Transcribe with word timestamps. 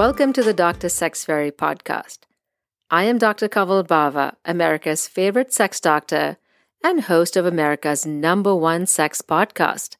Welcome 0.00 0.32
to 0.32 0.42
the 0.42 0.54
Dr. 0.54 0.88
Sex 0.88 1.26
Fairy 1.26 1.50
podcast. 1.52 2.20
I 2.90 3.04
am 3.04 3.18
Dr. 3.18 3.50
Kanwal 3.50 3.86
Bawa, 3.86 4.36
America's 4.46 5.06
favorite 5.06 5.52
sex 5.52 5.78
doctor 5.78 6.38
and 6.82 7.02
host 7.02 7.36
of 7.36 7.44
America's 7.44 8.06
number 8.06 8.54
one 8.56 8.86
sex 8.86 9.20
podcast, 9.20 9.96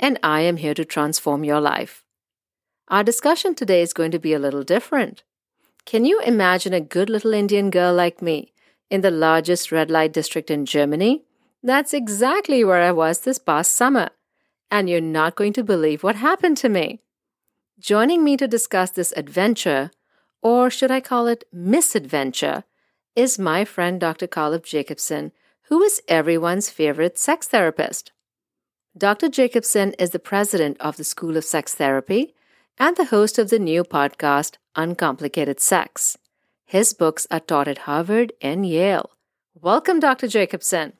and 0.00 0.18
I 0.24 0.40
am 0.40 0.56
here 0.56 0.74
to 0.74 0.84
transform 0.84 1.44
your 1.44 1.60
life. 1.60 2.04
Our 2.88 3.04
discussion 3.04 3.54
today 3.54 3.80
is 3.80 3.92
going 3.92 4.10
to 4.10 4.18
be 4.18 4.32
a 4.32 4.40
little 4.40 4.64
different. 4.64 5.22
Can 5.84 6.04
you 6.04 6.18
imagine 6.22 6.74
a 6.74 6.80
good 6.80 7.08
little 7.08 7.32
Indian 7.32 7.70
girl 7.70 7.94
like 7.94 8.20
me 8.20 8.52
in 8.90 9.02
the 9.02 9.12
largest 9.12 9.70
red 9.70 9.88
light 9.88 10.12
district 10.12 10.50
in 10.50 10.66
Germany? 10.66 11.26
That's 11.62 11.94
exactly 11.94 12.64
where 12.64 12.82
I 12.82 12.90
was 12.90 13.20
this 13.20 13.38
past 13.38 13.70
summer, 13.70 14.10
and 14.68 14.90
you're 14.90 15.00
not 15.00 15.36
going 15.36 15.52
to 15.52 15.62
believe 15.62 16.02
what 16.02 16.16
happened 16.16 16.56
to 16.56 16.68
me. 16.68 17.02
Joining 17.80 18.22
me 18.22 18.36
to 18.36 18.46
discuss 18.46 18.90
this 18.90 19.12
adventure, 19.16 19.90
or 20.40 20.70
should 20.70 20.92
I 20.92 21.00
call 21.00 21.26
it 21.26 21.42
misadventure, 21.52 22.62
is 23.16 23.36
my 23.36 23.64
friend 23.64 24.00
Dr. 24.00 24.28
Caleb 24.28 24.64
Jacobson, 24.64 25.32
who 25.62 25.82
is 25.82 26.00
everyone's 26.06 26.70
favorite 26.70 27.18
sex 27.18 27.48
therapist. 27.48 28.12
Dr. 28.96 29.28
Jacobson 29.28 29.92
is 29.98 30.10
the 30.10 30.20
president 30.20 30.76
of 30.78 30.96
the 30.96 31.02
School 31.02 31.36
of 31.36 31.44
Sex 31.44 31.74
Therapy 31.74 32.32
and 32.78 32.96
the 32.96 33.06
host 33.06 33.40
of 33.40 33.50
the 33.50 33.58
new 33.58 33.82
podcast, 33.82 34.52
Uncomplicated 34.76 35.58
Sex. 35.58 36.16
His 36.64 36.94
books 36.94 37.26
are 37.28 37.40
taught 37.40 37.66
at 37.66 37.78
Harvard 37.78 38.32
and 38.40 38.64
Yale. 38.64 39.10
Welcome, 39.52 39.98
Dr. 39.98 40.28
Jacobson. 40.28 40.92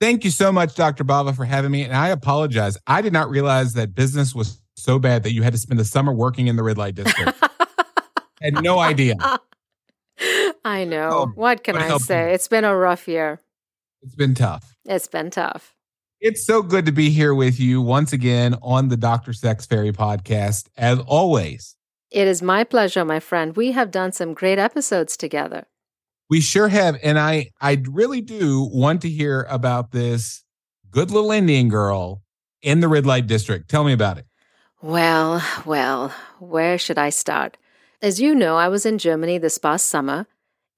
Thank 0.00 0.24
you 0.24 0.30
so 0.30 0.52
much, 0.52 0.76
Dr. 0.76 1.02
Bawa, 1.02 1.34
for 1.34 1.44
having 1.44 1.72
me. 1.72 1.82
And 1.82 1.92
I 1.92 2.08
apologize. 2.10 2.78
I 2.86 3.02
did 3.02 3.12
not 3.12 3.30
realize 3.30 3.72
that 3.74 3.96
business 3.96 4.32
was 4.32 4.62
so 4.82 4.98
bad 4.98 5.22
that 5.22 5.32
you 5.32 5.42
had 5.42 5.52
to 5.52 5.58
spend 5.58 5.78
the 5.78 5.84
summer 5.84 6.12
working 6.12 6.46
in 6.46 6.56
the 6.56 6.62
red 6.62 6.78
light 6.78 6.94
district. 6.94 7.38
had 8.42 8.62
no 8.62 8.78
idea. 8.78 9.16
I 10.64 10.84
know. 10.84 11.10
Oh, 11.12 11.26
what 11.34 11.64
can 11.64 11.76
I 11.76 11.96
say? 11.98 12.28
You. 12.28 12.34
It's 12.34 12.48
been 12.48 12.64
a 12.64 12.76
rough 12.76 13.08
year. 13.08 13.40
It's 14.02 14.14
been 14.14 14.34
tough. 14.34 14.76
It's 14.84 15.08
been 15.08 15.30
tough. 15.30 15.74
It's 16.20 16.44
so 16.46 16.62
good 16.62 16.84
to 16.86 16.92
be 16.92 17.10
here 17.10 17.34
with 17.34 17.58
you 17.58 17.80
once 17.80 18.12
again 18.12 18.54
on 18.60 18.88
the 18.88 18.96
Dr. 18.96 19.32
Sex 19.32 19.64
Fairy 19.64 19.92
podcast, 19.92 20.68
as 20.76 20.98
always. 21.00 21.76
It 22.10 22.26
is 22.28 22.42
my 22.42 22.64
pleasure, 22.64 23.04
my 23.04 23.20
friend. 23.20 23.56
We 23.56 23.72
have 23.72 23.90
done 23.90 24.12
some 24.12 24.34
great 24.34 24.58
episodes 24.58 25.16
together. 25.16 25.66
We 26.28 26.40
sure 26.40 26.68
have. 26.68 26.98
And 27.02 27.18
I 27.18 27.50
I 27.60 27.82
really 27.90 28.20
do 28.20 28.68
want 28.72 29.02
to 29.02 29.08
hear 29.08 29.46
about 29.48 29.92
this 29.92 30.44
good 30.90 31.10
little 31.10 31.30
Indian 31.30 31.68
girl 31.68 32.22
in 32.62 32.80
the 32.80 32.88
red 32.88 33.06
light 33.06 33.26
district. 33.26 33.70
Tell 33.70 33.84
me 33.84 33.92
about 33.92 34.18
it. 34.18 34.26
Well, 34.82 35.42
well, 35.66 36.14
where 36.38 36.78
should 36.78 36.98
I 36.98 37.10
start? 37.10 37.56
As 38.00 38.20
you 38.20 38.34
know, 38.34 38.56
I 38.56 38.68
was 38.68 38.86
in 38.86 38.98
Germany 38.98 39.36
this 39.38 39.58
past 39.58 39.86
summer. 39.86 40.26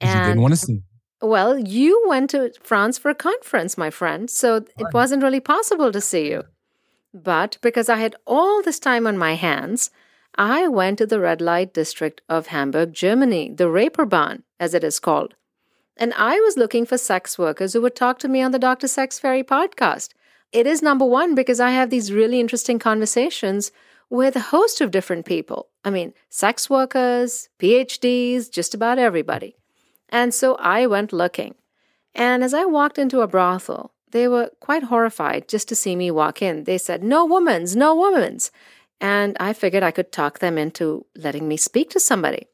And 0.00 0.18
you 0.18 0.26
didn't 0.26 0.42
want 0.42 0.54
to 0.54 0.60
see. 0.60 0.82
Well, 1.20 1.56
you 1.56 2.04
went 2.08 2.30
to 2.30 2.52
France 2.64 2.98
for 2.98 3.10
a 3.10 3.14
conference, 3.14 3.78
my 3.78 3.90
friend, 3.90 4.28
so 4.28 4.56
it 4.56 4.92
wasn't 4.92 5.22
really 5.22 5.38
possible 5.38 5.92
to 5.92 6.00
see 6.00 6.28
you. 6.28 6.42
But 7.14 7.58
because 7.62 7.88
I 7.88 7.96
had 7.96 8.16
all 8.26 8.60
this 8.60 8.80
time 8.80 9.06
on 9.06 9.16
my 9.16 9.34
hands, 9.34 9.90
I 10.36 10.66
went 10.66 10.98
to 10.98 11.06
the 11.06 11.20
red 11.20 11.40
light 11.40 11.72
district 11.72 12.22
of 12.28 12.48
Hamburg, 12.48 12.92
Germany, 12.92 13.52
the 13.54 13.68
Reeperbahn, 13.68 14.42
as 14.58 14.74
it 14.74 14.82
is 14.82 14.98
called. 14.98 15.34
And 15.96 16.12
I 16.14 16.40
was 16.40 16.56
looking 16.56 16.86
for 16.86 16.98
sex 16.98 17.38
workers 17.38 17.74
who 17.74 17.82
would 17.82 17.94
talk 17.94 18.18
to 18.20 18.28
me 18.28 18.42
on 18.42 18.50
the 18.50 18.58
Dr. 18.58 18.88
Sex 18.88 19.20
Fairy 19.20 19.44
podcast. 19.44 20.08
It 20.50 20.66
is 20.66 20.82
number 20.82 21.04
one 21.04 21.36
because 21.36 21.60
I 21.60 21.70
have 21.70 21.90
these 21.90 22.12
really 22.12 22.40
interesting 22.40 22.80
conversations 22.80 23.70
with 24.12 24.36
a 24.36 24.40
host 24.40 24.82
of 24.82 24.90
different 24.90 25.24
people. 25.24 25.70
I 25.86 25.88
mean, 25.88 26.12
sex 26.28 26.68
workers, 26.68 27.48
PhDs, 27.58 28.50
just 28.50 28.74
about 28.74 28.98
everybody. 28.98 29.56
And 30.10 30.34
so 30.34 30.54
I 30.56 30.86
went 30.86 31.14
looking. 31.14 31.54
And 32.14 32.44
as 32.44 32.52
I 32.52 32.66
walked 32.66 32.98
into 32.98 33.22
a 33.22 33.26
brothel, 33.26 33.94
they 34.10 34.28
were 34.28 34.50
quite 34.60 34.82
horrified 34.82 35.48
just 35.48 35.66
to 35.68 35.74
see 35.74 35.96
me 35.96 36.10
walk 36.10 36.42
in. 36.42 36.64
They 36.64 36.76
said, 36.76 37.02
No 37.02 37.24
woman's, 37.24 37.74
no 37.74 37.94
woman's. 37.94 38.50
And 39.00 39.34
I 39.40 39.54
figured 39.54 39.82
I 39.82 39.90
could 39.90 40.12
talk 40.12 40.40
them 40.40 40.58
into 40.58 41.06
letting 41.16 41.48
me 41.48 41.56
speak 41.56 41.88
to 41.90 41.98
somebody. 41.98 42.48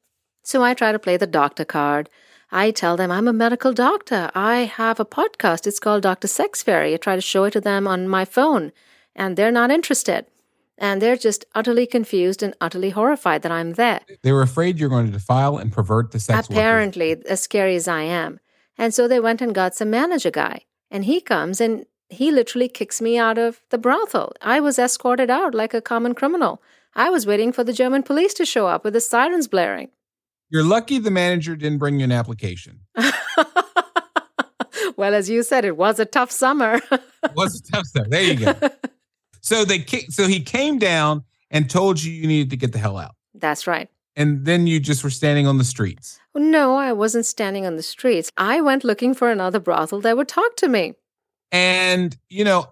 So 0.45 0.63
I 0.63 0.75
try 0.75 0.93
to 0.93 0.99
play 1.01 1.17
the 1.17 1.27
doctor 1.27 1.65
card. 1.65 2.09
I 2.53 2.71
tell 2.71 2.97
them 2.97 3.11
I'm 3.11 3.27
a 3.27 3.33
medical 3.33 3.73
doctor. 3.73 4.31
I 4.33 4.59
have 4.61 5.01
a 5.01 5.05
podcast. 5.05 5.67
It's 5.67 5.81
called 5.81 6.05
Dr. 6.05 6.29
Sex 6.29 6.63
Fairy. 6.63 6.95
I 6.95 6.99
try 6.99 7.17
to 7.17 7.21
show 7.21 7.43
it 7.45 7.51
to 7.55 7.61
them 7.61 7.89
on 7.89 8.09
my 8.09 8.25
phone, 8.25 8.71
and 9.17 9.37
they're 9.37 9.51
not 9.51 9.73
interested 9.73 10.27
and 10.79 11.03
they're 11.03 11.17
just 11.17 11.45
utterly 11.55 11.87
confused 11.87 12.43
and 12.43 12.55
utterly 12.61 12.91
horrified 12.91 13.43
that 13.43 13.53
I'm 13.53 13.75
there. 13.75 14.01
They 14.23 14.33
were 14.33 14.43
afraid 14.43 14.79
you're 14.79 14.89
going 14.89 15.07
to 15.07 15.13
defile 15.13 15.59
and 15.59 15.73
pervert 15.73 16.13
the 16.13 16.21
sex. 16.21 16.49
Apparently, 16.49 17.11
workers. 17.11 17.27
as 17.27 17.43
scary 17.43 17.77
as 17.77 17.89
I 17.89 18.03
am. 18.03 18.41
And 18.79 18.95
so 18.95 19.09
they 19.09 19.21
went 19.21 19.43
and 19.43 19.55
got 19.55 19.75
some 19.75 19.91
manager 19.91 20.31
guy, 20.31 20.63
and 20.91 21.05
he 21.05 21.21
comes 21.21 21.61
and 21.61 21.85
he 22.09 22.31
literally 22.31 22.69
kicks 22.69 23.03
me 23.03 23.19
out 23.19 23.37
of 23.37 23.61
the 23.71 23.79
brothel. 23.79 24.33
I 24.41 24.61
was 24.61 24.79
escorted 24.79 25.31
out 25.31 25.55
like 25.55 25.75
a 25.75 25.83
common 25.83 26.15
criminal. 26.15 26.63
I 26.95 27.11
was 27.11 27.27
waiting 27.27 27.53
for 27.53 27.65
the 27.65 27.73
German 27.73 28.03
police 28.03 28.33
to 28.35 28.47
show 28.47 28.67
up 28.67 28.85
with 28.85 28.95
the 28.95 29.01
sirens 29.01 29.49
blaring. 29.49 29.91
You're 30.49 30.65
lucky 30.65 30.99
the 30.99 31.11
manager 31.11 31.57
didn't 31.57 31.79
bring 31.79 31.99
you 31.99 32.05
an 32.05 32.13
application. 32.13 32.81
well, 34.97 35.15
as 35.15 35.29
you 35.29 35.43
said, 35.43 35.67
it 35.67 35.77
was 35.77 36.01
a 36.01 36.07
tough 36.07 36.31
summer. 36.31 36.81
it 36.91 37.35
was 37.35 37.61
a 37.61 37.73
tough 37.73 37.87
summer. 37.87 38.09
There 38.09 38.23
you 38.23 38.37
go. 38.37 38.55
So 39.49 39.65
they 39.65 39.83
so 40.11 40.27
he 40.27 40.41
came 40.41 40.79
down 40.79 41.25
and 41.51 41.71
told 41.71 42.03
you 42.03 42.13
you 42.13 42.27
needed 42.27 42.51
to 42.51 42.57
get 42.59 42.73
the 42.73 42.79
hell 42.79 42.99
out. 42.99 43.15
That's 43.33 43.67
right. 43.67 43.89
And 44.15 44.45
then 44.45 44.67
you 44.67 44.79
just 44.79 45.03
were 45.03 45.09
standing 45.09 45.47
on 45.47 45.57
the 45.57 45.65
streets. 45.65 46.21
No, 46.35 46.77
I 46.77 46.93
wasn't 46.93 47.25
standing 47.25 47.65
on 47.65 47.77
the 47.77 47.83
streets. 47.83 48.31
I 48.37 48.61
went 48.61 48.85
looking 48.85 49.15
for 49.15 49.31
another 49.31 49.59
brothel 49.59 50.03
that 50.03 50.19
would 50.19 50.29
talk 50.29 50.57
to 50.57 50.69
me. 50.69 50.97
And, 51.51 52.15
you 52.29 52.45
know, 52.45 52.67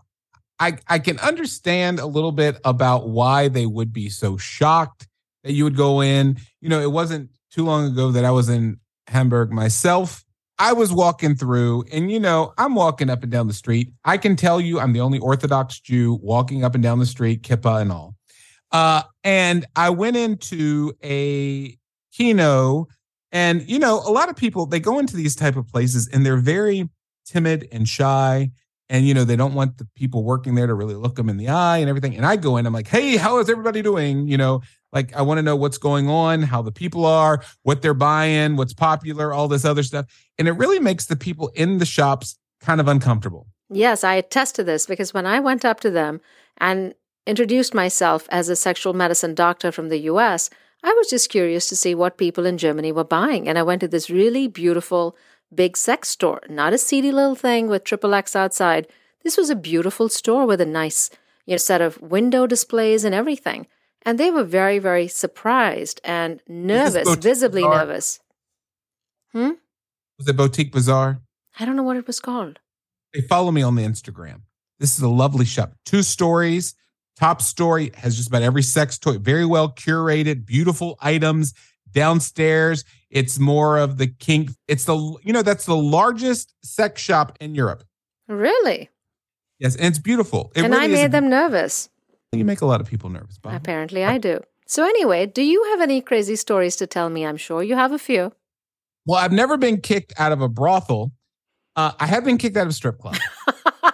I 0.61 0.77
I 0.87 0.99
can 0.99 1.19
understand 1.21 1.99
a 1.99 2.05
little 2.05 2.31
bit 2.31 2.59
about 2.63 3.09
why 3.09 3.49
they 3.49 3.65
would 3.65 3.95
be 3.95 4.11
so 4.11 4.37
shocked 4.37 5.09
that 5.45 5.53
you 5.53 5.65
would 5.65 5.77
go 5.77 6.03
in. 6.03 6.37
You 6.61 6.69
know, 6.69 6.83
it 6.83 6.93
wasn't 6.93 7.31
too 7.51 7.65
long 7.65 7.87
ago 7.87 8.11
that 8.11 8.27
I 8.27 8.33
was 8.33 8.51
in 8.51 8.81
Hamburg 9.07 9.51
myself 9.51 10.26
I 10.59 10.73
was 10.73 10.93
walking 10.93 11.37
through, 11.37 11.85
and 11.93 12.11
you 12.11 12.19
know, 12.19 12.55
I'm 12.57 12.75
walking 12.75 13.11
up 13.11 13.23
and 13.23 13.31
down 13.31 13.47
the 13.47 13.53
street. 13.53 13.93
I 14.05 14.17
can 14.17 14.37
tell 14.37 14.61
you, 14.61 14.81
I'm 14.81 14.93
the 14.93 15.01
only 15.01 15.19
Orthodox 15.19 15.81
Jew 15.81 16.19
walking 16.23 16.65
up 16.65 16.75
and 16.75 16.83
down 16.83 16.99
the 16.99 17.07
street, 17.07 17.43
kippah 17.43 17.83
and 17.83 17.93
all. 17.93 18.15
Uh, 18.73 19.03
and 19.23 19.67
I 19.77 19.91
went 19.91 20.17
into 20.17 20.95
a 21.05 21.77
kino, 22.13 22.89
and 23.33 23.69
you 23.69 23.79
know, 23.79 23.97
a 23.97 24.11
lot 24.11 24.31
of 24.31 24.37
people 24.37 24.67
they 24.67 24.81
go 24.81 24.99
into 24.99 25.17
these 25.17 25.37
type 25.37 25.57
of 25.57 25.69
places 25.69 26.09
and 26.09 26.25
they're 26.25 26.39
very 26.39 26.89
timid 27.27 27.69
and 27.71 27.87
shy, 27.87 28.51
and 28.89 29.07
you 29.07 29.15
know, 29.15 29.25
they 29.25 29.37
don't 29.37 29.55
want 29.55 29.79
the 29.79 29.87
people 29.97 30.23
working 30.23 30.55
there 30.55 30.67
to 30.67 30.75
really 30.75 30.95
look 30.95 31.17
them 31.17 31.29
in 31.29 31.37
the 31.37 31.49
eye 31.49 31.79
and 31.79 31.89
everything. 31.89 32.17
And 32.17 32.25
I 32.25 32.37
go 32.37 32.57
in, 32.57 32.67
I'm 32.67 32.73
like, 32.73 32.89
hey, 32.89 33.17
how 33.17 33.39
is 33.39 33.51
everybody 33.51 33.83
doing? 33.83 34.29
You 34.29 34.37
know, 34.37 34.63
like, 34.93 35.15
I 35.15 35.23
want 35.23 35.39
to 35.39 35.43
know 35.43 35.57
what's 35.57 35.79
going 35.79 36.09
on, 36.09 36.43
how 36.43 36.63
the 36.63 36.73
people 36.73 37.05
are, 37.05 37.43
what 37.63 37.83
they're 37.83 37.95
buying, 37.95 38.57
what's 38.57 38.75
popular, 38.75 39.33
all 39.33 39.49
this 39.49 39.65
other 39.65 39.83
stuff. 39.83 40.07
And 40.39 40.47
it 40.47 40.53
really 40.53 40.79
makes 40.79 41.07
the 41.07 41.17
people 41.17 41.51
in 41.55 41.79
the 41.79 41.87
shops 41.87 42.39
kind 42.61 42.81
of 42.81 42.89
uncomfortable. 42.89 43.49
Yes, 43.69 44.05
I 44.05 44.15
attest 44.15 44.55
to 44.57 44.65
this 44.65 44.87
because 44.87 45.13
when 45.13 45.27
I 45.27 45.41
went 45.41 45.65
up 45.65 45.81
to 45.81 45.91
them 45.91 46.21
and 46.59 46.95
introduced 47.27 47.75
myself 47.75 48.29
as 48.31 48.49
a 48.49 48.57
sexual 48.57 48.93
medicine 48.93 49.35
doctor 49.35 49.73
from 49.73 49.89
the 49.89 49.99
US, 50.03 50.49
I 50.85 50.93
was 50.93 51.11
just 51.11 51.31
curious 51.31 51.69
to 51.69 51.77
see 51.77 51.95
what 51.95 52.19
people 52.19 52.47
in 52.47 52.59
Germany 52.59 52.93
were 52.93 53.05
buying. 53.05 53.49
And 53.49 53.59
I 53.59 53.65
went 53.65 53.81
to 53.81 53.89
this 53.89 54.09
really 54.09 54.47
beautiful 54.47 55.17
big 55.55 55.77
sex 55.77 56.09
store, 56.09 56.41
not 56.49 56.73
a 56.73 56.79
seedy 56.79 57.13
little 57.13 57.35
thing 57.35 57.69
with 57.69 57.85
triple 57.85 58.15
X 58.15 58.35
outside. 58.37 58.87
This 59.23 59.37
was 59.37 59.51
a 59.51 59.57
beautiful 59.57 60.09
store 60.09 60.47
with 60.47 60.61
a 60.61 60.67
nice 60.67 61.11
you 61.47 61.55
know, 61.55 61.59
set 61.59 61.81
of 61.81 62.01
window 62.01 62.47
displays 62.47 63.05
and 63.05 63.15
everything. 63.15 63.67
And 64.03 64.19
they 64.19 64.31
were 64.31 64.45
very, 64.45 64.79
very 64.79 65.09
surprised 65.09 66.01
and 66.05 66.41
nervous, 66.47 67.13
visibly 67.17 67.63
Bizarre? 67.63 67.79
nervous. 67.79 68.21
Hmm? 69.33 69.51
Was 70.19 70.29
it 70.29 70.37
Boutique 70.37 70.73
Bizarre? 70.73 71.21
I 71.59 71.65
don't 71.65 71.77
know 71.77 71.83
what 71.83 71.97
it 71.97 72.07
was 72.07 72.21
called. 72.21 72.61
They 73.13 73.21
follow 73.21 73.51
me 73.51 73.63
on 73.63 73.75
the 73.75 73.83
Instagram. 73.83 74.43
This 74.79 74.97
is 74.97 75.03
a 75.03 75.09
lovely 75.09 75.45
shop. 75.45 75.73
Two 75.85 76.03
stories. 76.03 76.75
Top 77.19 77.41
story 77.41 77.93
has 77.97 78.17
just 78.17 78.29
about 78.29 78.43
every 78.43 78.63
sex 78.63 78.99
toy, 78.99 79.19
very 79.19 79.47
well 79.47 79.73
curated, 79.73 80.45
beautiful 80.45 80.99
items. 81.01 81.55
Downstairs, 81.97 82.85
it's 83.09 83.39
more 83.39 83.79
of 83.79 83.97
the 83.97 84.07
kink. 84.07 84.51
It's 84.69 84.85
the, 84.85 84.95
you 85.25 85.33
know, 85.33 85.41
that's 85.41 85.65
the 85.65 85.75
largest 85.75 86.53
sex 86.63 87.01
shop 87.01 87.39
in 87.41 87.55
Europe. 87.55 87.85
Really? 88.29 88.91
Yes, 89.59 89.77
and 89.77 89.87
it's 89.87 89.99
beautiful. 89.99 90.53
It 90.55 90.65
and 90.65 90.75
really 90.75 90.85
I 90.85 90.89
made 90.89 91.13
them 91.13 91.31
nervous. 91.31 91.89
You 92.33 92.45
make 92.45 92.61
a 92.61 92.67
lot 92.67 92.83
of 92.83 92.87
people 92.87 93.09
nervous, 93.09 93.39
Bob. 93.39 93.55
Apparently, 93.55 94.05
I 94.05 94.19
do. 94.19 94.41
So, 94.67 94.85
anyway, 94.85 95.25
do 95.25 95.41
you 95.41 95.65
have 95.71 95.81
any 95.81 96.03
crazy 96.03 96.37
stories 96.37 96.77
to 96.77 96.87
tell 96.87 97.09
me? 97.09 97.25
I'm 97.25 97.39
sure 97.39 97.63
you 97.63 97.77
have 97.77 97.93
a 97.93 97.99
few. 97.99 98.31
Well, 99.07 99.19
I've 99.19 99.33
never 99.33 99.57
been 99.57 99.81
kicked 99.81 100.13
out 100.19 100.33
of 100.33 100.43
a 100.43 100.51
brothel. 100.51 101.13
Uh, 101.77 101.93
I 101.99 102.07
have 102.07 102.27
been 102.27 102.37
kicked 102.37 102.59
out 102.59 102.65
of 102.65 102.71
a 102.71 102.75
strip 102.75 102.99
club. 102.99 103.17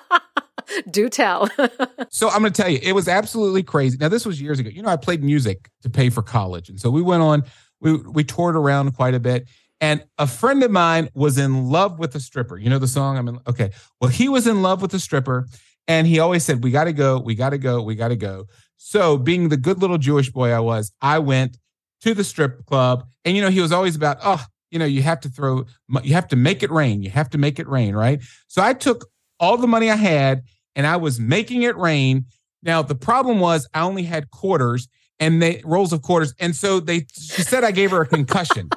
do 0.90 1.08
tell. 1.08 1.48
so 2.10 2.30
I'm 2.30 2.40
going 2.40 2.52
to 2.52 2.62
tell 2.62 2.70
you, 2.70 2.80
it 2.82 2.94
was 2.94 3.06
absolutely 3.06 3.62
crazy. 3.62 3.96
Now, 3.98 4.08
this 4.08 4.26
was 4.26 4.40
years 4.40 4.58
ago. 4.58 4.70
You 4.70 4.82
know, 4.82 4.88
I 4.88 4.96
played 4.96 5.22
music 5.22 5.70
to 5.82 5.90
pay 5.90 6.10
for 6.10 6.22
college. 6.22 6.68
And 6.68 6.80
so 6.80 6.90
we 6.90 7.02
went 7.02 7.22
on 7.22 7.44
we 7.82 7.96
we 7.96 8.24
toured 8.24 8.56
around 8.56 8.94
quite 8.94 9.14
a 9.14 9.20
bit. 9.20 9.48
And 9.80 10.04
a 10.16 10.28
friend 10.28 10.62
of 10.62 10.70
mine 10.70 11.08
was 11.12 11.38
in 11.38 11.68
love 11.68 11.98
with 11.98 12.14
a 12.14 12.20
stripper. 12.20 12.56
You 12.56 12.70
know 12.70 12.78
the 12.78 12.86
song? 12.86 13.18
I'm 13.18 13.26
in, 13.26 13.40
okay. 13.48 13.72
Well, 14.00 14.10
he 14.10 14.28
was 14.28 14.46
in 14.46 14.62
love 14.62 14.80
with 14.80 14.94
a 14.94 15.00
stripper, 15.00 15.48
and 15.88 16.06
he 16.06 16.20
always 16.20 16.44
said, 16.44 16.62
"We 16.62 16.70
got 16.70 16.84
to 16.84 16.92
go, 16.92 17.18
we 17.18 17.34
got 17.34 17.50
to 17.50 17.58
go, 17.58 17.82
we 17.82 17.96
got 17.96 18.08
to 18.08 18.16
go." 18.16 18.46
So, 18.76 19.16
being 19.16 19.48
the 19.48 19.56
good 19.56 19.80
little 19.80 19.98
Jewish 19.98 20.30
boy 20.30 20.52
I 20.52 20.60
was, 20.60 20.92
I 21.02 21.18
went 21.18 21.58
to 22.02 22.14
the 22.14 22.22
strip 22.22 22.64
club, 22.66 23.06
and 23.24 23.36
you 23.36 23.42
know 23.42 23.50
he 23.50 23.60
was 23.60 23.72
always 23.72 23.96
about, 23.96 24.18
oh, 24.22 24.44
you 24.70 24.78
know, 24.78 24.84
you 24.84 25.02
have 25.02 25.20
to 25.20 25.28
throw, 25.28 25.66
you 26.04 26.14
have 26.14 26.28
to 26.28 26.36
make 26.36 26.62
it 26.62 26.70
rain, 26.70 27.02
you 27.02 27.10
have 27.10 27.30
to 27.30 27.38
make 27.38 27.58
it 27.58 27.68
rain, 27.68 27.94
right? 27.96 28.22
So 28.46 28.62
I 28.62 28.74
took 28.74 29.06
all 29.40 29.56
the 29.56 29.66
money 29.66 29.90
I 29.90 29.96
had, 29.96 30.42
and 30.76 30.86
I 30.86 30.96
was 30.96 31.18
making 31.18 31.62
it 31.62 31.76
rain. 31.76 32.26
Now 32.62 32.82
the 32.82 32.94
problem 32.94 33.40
was 33.40 33.68
I 33.74 33.80
only 33.82 34.04
had 34.04 34.30
quarters 34.30 34.86
and 35.22 35.40
they 35.40 35.62
rolls 35.64 35.92
of 35.92 36.02
quarters, 36.02 36.34
and 36.38 36.54
so 36.54 36.80
they 36.80 37.06
she 37.12 37.42
said 37.42 37.64
I 37.64 37.70
gave 37.70 37.90
her 37.92 38.02
a 38.02 38.06
concussion 38.06 38.68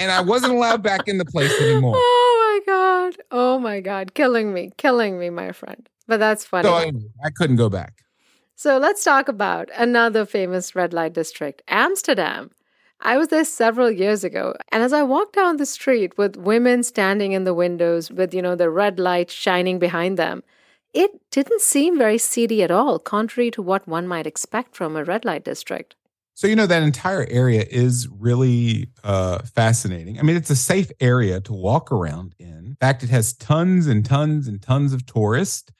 and 0.00 0.10
I 0.10 0.22
wasn't 0.22 0.54
allowed 0.54 0.82
back 0.82 1.06
in 1.06 1.18
the 1.18 1.24
place 1.24 1.52
anymore. 1.60 1.96
Oh 2.52 2.62
my 2.66 2.72
god! 2.72 3.22
Oh 3.30 3.58
my 3.60 3.80
god! 3.80 4.14
Killing 4.14 4.52
me, 4.52 4.72
killing 4.76 5.18
me, 5.20 5.30
my 5.30 5.52
friend. 5.52 5.88
But 6.08 6.18
that's 6.18 6.44
funny. 6.44 6.66
So 6.66 6.74
I, 6.74 6.90
I 7.24 7.30
couldn't 7.30 7.56
go 7.56 7.68
back. 7.68 8.02
So 8.56 8.76
let's 8.76 9.04
talk 9.04 9.28
about 9.28 9.70
another 9.76 10.26
famous 10.26 10.74
red 10.74 10.92
light 10.92 11.12
district, 11.12 11.62
Amsterdam. 11.68 12.50
I 13.00 13.16
was 13.16 13.28
there 13.28 13.44
several 13.44 13.90
years 13.90 14.24
ago, 14.24 14.56
and 14.72 14.82
as 14.82 14.92
I 14.92 15.02
walked 15.04 15.36
down 15.36 15.56
the 15.56 15.64
street 15.64 16.18
with 16.18 16.36
women 16.36 16.82
standing 16.82 17.32
in 17.32 17.44
the 17.44 17.54
windows 17.54 18.10
with, 18.10 18.34
you 18.34 18.42
know, 18.42 18.56
the 18.56 18.68
red 18.68 18.98
light 18.98 19.30
shining 19.30 19.78
behind 19.78 20.18
them, 20.18 20.42
it 20.92 21.10
didn't 21.30 21.60
seem 21.60 21.98
very 21.98 22.18
seedy 22.18 22.62
at 22.62 22.70
all, 22.70 22.98
contrary 22.98 23.50
to 23.52 23.62
what 23.62 23.86
one 23.86 24.06
might 24.08 24.26
expect 24.26 24.74
from 24.74 24.96
a 24.96 25.04
red 25.04 25.24
light 25.24 25.44
district. 25.44 25.94
So, 26.34 26.46
you 26.46 26.56
know, 26.56 26.66
that 26.66 26.82
entire 26.82 27.26
area 27.28 27.66
is 27.68 28.08
really 28.08 28.88
uh, 29.04 29.40
fascinating. 29.40 30.18
I 30.18 30.22
mean, 30.22 30.36
it's 30.36 30.48
a 30.48 30.56
safe 30.56 30.90
area 30.98 31.40
to 31.42 31.52
walk 31.52 31.92
around 31.92 32.34
in. 32.38 32.64
In 32.66 32.76
fact, 32.80 33.02
it 33.02 33.10
has 33.10 33.34
tons 33.34 33.86
and 33.86 34.04
tons 34.04 34.48
and 34.48 34.62
tons 34.62 34.92
of 34.92 35.04
tourists. 35.04 35.70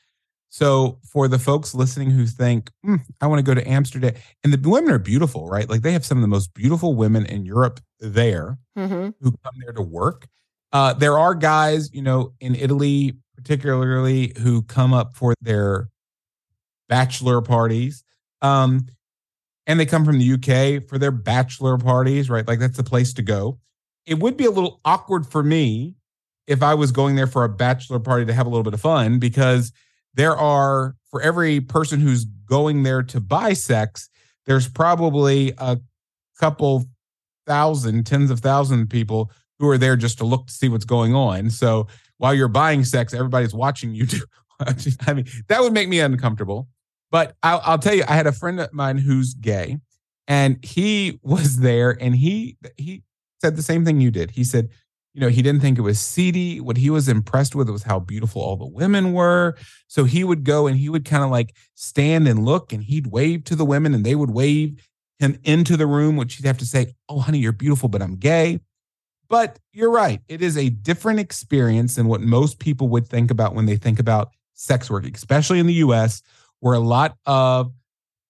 So, 0.51 0.99
for 1.03 1.29
the 1.29 1.39
folks 1.39 1.75
listening 1.75 2.11
who 2.11 2.27
think, 2.27 2.71
mm, 2.85 3.01
I 3.21 3.27
want 3.27 3.39
to 3.39 3.43
go 3.43 3.55
to 3.55 3.67
Amsterdam, 3.67 4.15
and 4.45 4.53
the 4.53 4.69
women 4.69 4.91
are 4.91 4.99
beautiful, 4.99 5.49
right? 5.49 5.69
Like 5.69 5.83
they 5.83 5.93
have 5.93 6.05
some 6.05 6.19
of 6.19 6.23
the 6.23 6.29
most 6.29 6.53
beautiful 6.53 6.95
women 6.95 7.25
in 7.25 7.47
Europe 7.47 7.81
there 8.01 8.59
mm-hmm. 8.77 9.11
who 9.21 9.31
come 9.31 9.55
there 9.65 9.73
to 9.73 9.83
work. 9.83 10.27
Uh, 10.73 10.93
there 10.93 11.19
are 11.19 11.35
guys, 11.35 11.91
you 11.95 12.03
know, 12.03 12.33
in 12.41 12.55
Italy, 12.55 13.17
particularly, 13.43 14.33
who 14.39 14.63
come 14.63 14.93
up 14.93 15.15
for 15.15 15.35
their 15.41 15.89
bachelor 16.89 17.41
parties. 17.41 18.05
Um, 18.43 18.87
and 19.67 19.79
they 19.79 19.87
come 19.87 20.05
from 20.05 20.19
the 20.19 20.33
UK 20.33 20.89
for 20.89 20.99
their 20.99 21.11
bachelor 21.11 21.79
parties, 21.79 22.29
right? 22.29 22.47
Like 22.47 22.59
that's 22.59 22.77
the 22.77 22.83
place 22.83 23.13
to 23.15 23.23
go. 23.23 23.59
It 24.07 24.19
would 24.19 24.37
be 24.37 24.47
a 24.47 24.51
little 24.51 24.81
awkward 24.85 25.27
for 25.27 25.43
me 25.43 25.95
if 26.47 26.63
I 26.63 26.75
was 26.75 26.91
going 26.91 27.15
there 27.15 27.29
for 27.29 27.45
a 27.45 27.49
bachelor 27.49 28.01
party 28.01 28.27
to 28.27 28.33
have 28.33 28.47
a 28.47 28.49
little 28.49 28.65
bit 28.65 28.75
of 28.75 28.81
fun 28.81 29.19
because 29.21 29.73
there 30.15 30.37
are 30.37 30.97
for 31.11 31.23
every 31.23 31.61
person 31.61 32.01
who's 32.01 32.25
going 32.25 32.83
there 32.83 33.03
to 33.05 33.21
buy 33.21 33.53
sex, 33.53 34.09
there's 34.47 34.69
probably 34.69 35.53
a 35.59 35.79
couple 36.39 36.87
thousand, 37.47 38.07
tens 38.07 38.31
of 38.31 38.41
thousands 38.41 38.83
of 38.83 38.89
people 38.89 39.31
who 39.61 39.69
are 39.69 39.79
there 39.79 39.95
just 39.95 40.19
to 40.19 40.25
look 40.25 40.47
to 40.49 40.53
see 40.53 40.69
what's 40.69 40.85
going 40.85 41.15
on. 41.15 41.51
So 41.51 41.87
while 42.21 42.35
you're 42.35 42.49
buying 42.49 42.85
sex, 42.85 43.15
everybody's 43.15 43.55
watching 43.55 43.95
you 43.95 44.05
do. 44.05 44.21
I 44.61 45.15
mean, 45.15 45.25
that 45.49 45.63
would 45.63 45.73
make 45.73 45.89
me 45.89 46.01
uncomfortable. 46.01 46.69
But 47.11 47.35
I'll, 47.43 47.63
I'll 47.65 47.79
tell 47.79 47.95
you, 47.95 48.05
I 48.07 48.13
had 48.13 48.27
a 48.27 48.33
friend 48.33 48.61
of 48.61 48.73
mine 48.75 48.99
who's 48.99 49.33
gay, 49.33 49.79
and 50.29 50.63
he 50.63 51.19
was 51.23 51.61
there, 51.61 51.97
and 51.99 52.15
he 52.15 52.59
he 52.77 53.03
said 53.41 53.57
the 53.57 53.63
same 53.63 53.87
thing 53.87 54.03
you 54.03 54.11
did. 54.11 54.33
He 54.33 54.45
said, 54.45 54.69
you 55.15 55.23
know, 55.23 55.29
he 55.29 55.41
didn't 55.41 55.63
think 55.63 55.79
it 55.79 55.83
was 55.83 55.99
seedy. 55.99 56.61
What 56.61 56.77
he 56.77 56.91
was 56.91 57.09
impressed 57.09 57.55
with 57.55 57.71
was 57.71 57.85
how 57.85 57.99
beautiful 57.99 58.43
all 58.43 58.57
the 58.57 58.67
women 58.67 59.15
were. 59.15 59.57
So 59.89 60.05
he 60.05 60.23
would 60.23 60.45
go 60.45 60.67
and 60.67 60.77
he 60.77 60.91
would 60.91 61.07
kind 61.07 61.25
of 61.25 61.31
like 61.31 61.57
stand 61.75 62.29
and 62.29 62.45
look, 62.45 62.71
and 62.71 62.85
he'd 62.85 63.07
wave 63.07 63.45
to 63.45 63.57
the 63.57 63.65
women, 63.65 63.95
and 63.95 64.05
they 64.05 64.15
would 64.15 64.31
wave 64.31 64.87
him 65.19 65.39
into 65.43 65.79
the 65.79 65.87
room, 65.87 66.17
which 66.17 66.35
he'd 66.35 66.47
have 66.47 66.59
to 66.59 66.67
say, 66.67 66.93
"Oh, 67.09 67.21
honey, 67.21 67.39
you're 67.39 67.53
beautiful, 67.53 67.89
but 67.89 68.03
I'm 68.03 68.17
gay." 68.17 68.61
But 69.31 69.59
you're 69.73 69.91
right; 69.91 70.21
it 70.29 70.43
is 70.43 70.59
a 70.59 70.69
different 70.69 71.21
experience 71.21 71.95
than 71.95 72.09
what 72.09 72.21
most 72.21 72.59
people 72.59 72.89
would 72.89 73.09
think 73.09 73.31
about 73.31 73.55
when 73.55 73.65
they 73.65 73.77
think 73.77 73.99
about 73.99 74.33
sex 74.53 74.91
work, 74.91 75.07
especially 75.07 75.59
in 75.59 75.67
the 75.67 75.75
U.S 75.75 76.23
where 76.61 76.75
a 76.75 76.81
lot 76.81 77.17
of 77.27 77.73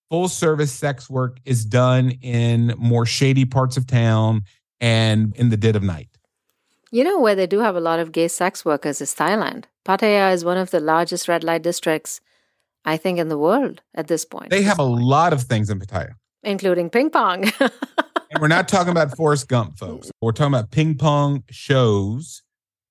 full 0.08 0.28
service 0.28 0.72
sex 0.72 1.10
work 1.10 1.38
is 1.44 1.64
done 1.64 2.10
in 2.22 2.74
more 2.78 3.04
shady 3.04 3.44
parts 3.44 3.76
of 3.76 3.86
town 3.86 4.42
and 4.80 5.36
in 5.36 5.50
the 5.50 5.56
dead 5.56 5.76
of 5.76 5.82
night. 5.82 6.08
You 6.90 7.04
know 7.04 7.20
where 7.20 7.36
they 7.36 7.46
do 7.46 7.60
have 7.60 7.76
a 7.76 7.80
lot 7.80 8.00
of 8.00 8.10
gay 8.10 8.26
sex 8.26 8.64
workers 8.64 9.00
is 9.00 9.14
Thailand. 9.14 9.64
Pattaya 9.84 10.32
is 10.32 10.44
one 10.44 10.56
of 10.56 10.70
the 10.70 10.80
largest 10.80 11.28
red 11.28 11.44
light 11.44 11.62
districts, 11.62 12.20
I 12.84 12.96
think, 12.96 13.18
in 13.18 13.28
the 13.28 13.38
world 13.38 13.82
at 13.94 14.08
this 14.08 14.24
point. 14.24 14.50
They 14.50 14.62
have 14.62 14.78
a 14.78 14.84
lot 14.84 15.32
of 15.32 15.42
things 15.42 15.70
in 15.70 15.78
Pattaya, 15.78 16.14
including 16.42 16.90
ping 16.90 17.10
pong. 17.10 17.52
and 18.30 18.40
we're 18.40 18.48
not 18.48 18.68
talking 18.68 18.90
about 18.90 19.16
Forrest 19.16 19.48
Gump, 19.48 19.78
folks. 19.78 20.10
We're 20.20 20.32
talking 20.32 20.54
about 20.54 20.70
ping 20.70 20.96
pong 20.96 21.42
shows. 21.50 22.42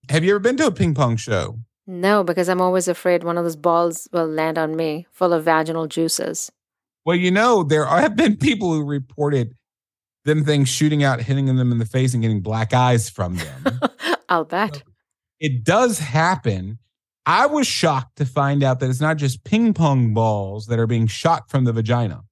Have 0.10 0.24
you 0.24 0.32
ever 0.32 0.40
been 0.40 0.58
to 0.58 0.68
a 0.68 0.72
ping 0.72 0.94
pong 0.94 1.16
show? 1.16 1.60
No, 1.88 2.24
because 2.24 2.50
I'm 2.50 2.62
always 2.62 2.88
afraid 2.88 3.24
one 3.24 3.38
of 3.38 3.46
those 3.46 3.56
balls 3.56 4.08
will 4.12 4.28
land 4.28 4.58
on 4.58 4.76
me 4.76 5.08
full 5.12 5.34
of 5.34 5.46
vaginal 5.46 5.88
juices. 5.88 6.52
Well, 7.06 7.16
you 7.16 7.32
know, 7.32 7.64
there 7.64 7.86
have 7.86 8.16
been 8.16 8.38
people 8.38 8.74
who 8.74 8.84
reported 8.84 9.56
them 10.26 10.44
things 10.44 10.70
shooting 10.70 11.04
out, 11.04 11.22
hitting 11.22 11.46
them 11.46 11.72
in 11.72 11.80
the 11.80 11.86
face, 11.86 12.14
and 12.14 12.22
getting 12.22 12.42
black 12.42 12.74
eyes 12.74 13.10
from 13.10 13.38
them. 13.38 13.80
I'll 14.30 14.44
bet. 14.44 14.76
So 14.76 14.82
it 15.40 15.64
does 15.64 16.00
happen. 16.00 16.78
I 17.26 17.46
was 17.46 17.66
shocked 17.66 18.18
to 18.18 18.26
find 18.26 18.64
out 18.64 18.80
that 18.80 18.90
it's 18.90 19.02
not 19.02 19.18
just 19.18 19.44
ping 19.44 19.74
pong 19.74 20.14
balls 20.14 20.68
that 20.68 20.80
are 20.80 20.88
being 20.88 21.08
shot 21.08 21.50
from 21.50 21.64
the 21.64 21.74
vagina. 21.74 22.24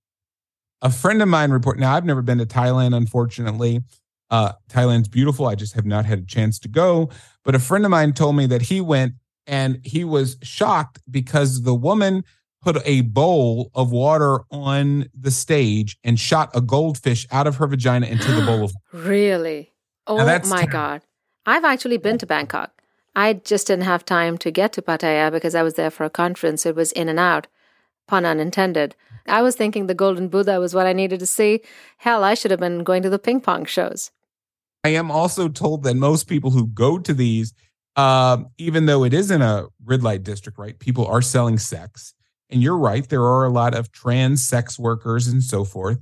A 0.81 0.91
friend 0.91 1.21
of 1.21 1.27
mine 1.27 1.51
reported, 1.51 1.79
now 1.79 1.95
I've 1.95 2.05
never 2.05 2.21
been 2.21 2.37
to 2.37 2.45
Thailand, 2.45 2.95
unfortunately. 2.95 3.81
Uh, 4.29 4.53
Thailand's 4.69 5.07
beautiful. 5.07 5.47
I 5.47 5.55
just 5.55 5.73
have 5.73 5.85
not 5.85 6.05
had 6.05 6.19
a 6.19 6.25
chance 6.25 6.59
to 6.59 6.67
go. 6.67 7.09
But 7.43 7.55
a 7.55 7.59
friend 7.59 7.85
of 7.85 7.91
mine 7.91 8.13
told 8.13 8.35
me 8.35 8.45
that 8.47 8.63
he 8.63 8.81
went 8.81 9.13
and 9.47 9.79
he 9.83 10.03
was 10.03 10.37
shocked 10.43 10.99
because 11.09 11.63
the 11.63 11.73
woman 11.73 12.23
put 12.61 12.81
a 12.85 13.01
bowl 13.01 13.71
of 13.75 13.91
water 13.91 14.41
on 14.51 15.05
the 15.17 15.31
stage 15.31 15.97
and 16.03 16.19
shot 16.19 16.49
a 16.53 16.61
goldfish 16.61 17.25
out 17.31 17.47
of 17.47 17.55
her 17.55 17.67
vagina 17.67 18.05
into 18.07 18.31
the 18.31 18.41
bowl 18.41 18.63
of 18.65 18.73
water. 18.91 19.07
really 19.07 19.73
oh 20.07 20.17
my 20.49 20.65
god 20.65 21.01
i've 21.45 21.63
actually 21.63 21.97
been 21.97 22.17
to 22.17 22.25
bangkok 22.25 22.81
i 23.15 23.33
just 23.33 23.67
didn't 23.67 23.85
have 23.85 24.03
time 24.03 24.37
to 24.37 24.51
get 24.51 24.73
to 24.73 24.81
pattaya 24.81 25.31
because 25.31 25.55
i 25.55 25.63
was 25.63 25.75
there 25.75 25.91
for 25.91 26.03
a 26.03 26.09
conference 26.09 26.65
it 26.65 26.75
was 26.75 26.91
in 26.93 27.07
and 27.07 27.19
out 27.19 27.47
pun 28.07 28.25
unintended 28.25 28.95
i 29.27 29.41
was 29.41 29.55
thinking 29.55 29.87
the 29.87 29.93
golden 29.93 30.27
buddha 30.27 30.59
was 30.59 30.73
what 30.73 30.87
i 30.87 30.93
needed 30.93 31.19
to 31.19 31.25
see 31.25 31.61
hell 31.97 32.23
i 32.23 32.33
should 32.33 32.51
have 32.51 32.59
been 32.59 32.83
going 32.83 33.03
to 33.03 33.09
the 33.09 33.19
ping 33.19 33.39
pong 33.39 33.65
shows 33.65 34.11
i 34.83 34.89
am 34.89 35.11
also 35.11 35.47
told 35.47 35.83
that 35.83 35.95
most 35.95 36.27
people 36.27 36.51
who 36.51 36.67
go 36.67 36.97
to 36.97 37.13
these 37.13 37.53
uh, 37.97 38.37
even 38.59 38.85
though 38.85 39.03
it 39.03 39.13
isn't 39.13 39.41
a 39.41 39.67
red 39.83 40.03
light 40.03 40.23
district, 40.23 40.57
right? 40.59 40.77
People 40.79 41.05
are 41.07 41.21
selling 41.21 41.57
sex. 41.57 42.13
And 42.49 42.63
you're 42.63 42.77
right, 42.77 43.07
there 43.09 43.23
are 43.23 43.43
a 43.43 43.49
lot 43.49 43.75
of 43.75 43.91
trans 43.91 44.47
sex 44.47 44.79
workers 44.79 45.27
and 45.27 45.43
so 45.43 45.65
forth. 45.65 45.99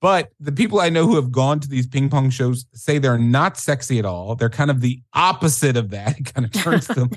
But 0.00 0.30
the 0.38 0.52
people 0.52 0.80
I 0.80 0.88
know 0.88 1.06
who 1.06 1.16
have 1.16 1.32
gone 1.32 1.58
to 1.60 1.68
these 1.68 1.86
ping 1.86 2.08
pong 2.08 2.30
shows 2.30 2.64
say 2.72 2.98
they're 2.98 3.18
not 3.18 3.58
sexy 3.58 3.98
at 3.98 4.04
all. 4.06 4.36
They're 4.36 4.48
kind 4.48 4.70
of 4.70 4.80
the 4.80 5.02
opposite 5.12 5.76
of 5.76 5.90
that. 5.90 6.16
It 6.18 6.32
kind 6.32 6.46
of 6.46 6.52
turns 6.52 6.86
them. 6.86 7.10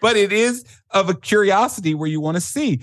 But 0.00 0.16
it 0.16 0.32
is 0.32 0.64
of 0.90 1.08
a 1.08 1.14
curiosity 1.14 1.94
where 1.94 2.08
you 2.08 2.20
want 2.20 2.36
to 2.36 2.40
see. 2.40 2.82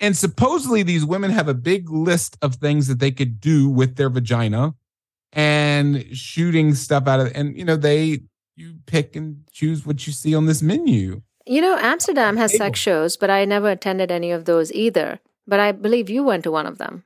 And 0.00 0.16
supposedly 0.16 0.82
these 0.82 1.04
women 1.04 1.30
have 1.30 1.48
a 1.48 1.54
big 1.54 1.90
list 1.90 2.36
of 2.42 2.56
things 2.56 2.86
that 2.86 3.00
they 3.00 3.10
could 3.10 3.40
do 3.40 3.68
with 3.68 3.96
their 3.96 4.10
vagina 4.10 4.74
and 5.32 6.04
shooting 6.16 6.74
stuff 6.74 7.06
out 7.06 7.20
of 7.20 7.30
and 7.34 7.56
you 7.56 7.64
know 7.64 7.76
they 7.76 8.20
you 8.56 8.74
pick 8.86 9.14
and 9.14 9.44
choose 9.52 9.86
what 9.86 10.06
you 10.06 10.12
see 10.12 10.34
on 10.34 10.46
this 10.46 10.62
menu. 10.62 11.22
You 11.46 11.60
know, 11.60 11.78
Amsterdam 11.78 12.36
has 12.36 12.54
sex 12.56 12.78
shows, 12.78 13.16
but 13.16 13.30
I 13.30 13.44
never 13.44 13.70
attended 13.70 14.10
any 14.10 14.32
of 14.32 14.44
those 14.44 14.72
either. 14.72 15.20
But 15.46 15.60
I 15.60 15.72
believe 15.72 16.10
you 16.10 16.22
went 16.22 16.44
to 16.44 16.50
one 16.50 16.66
of 16.66 16.76
them. 16.78 17.04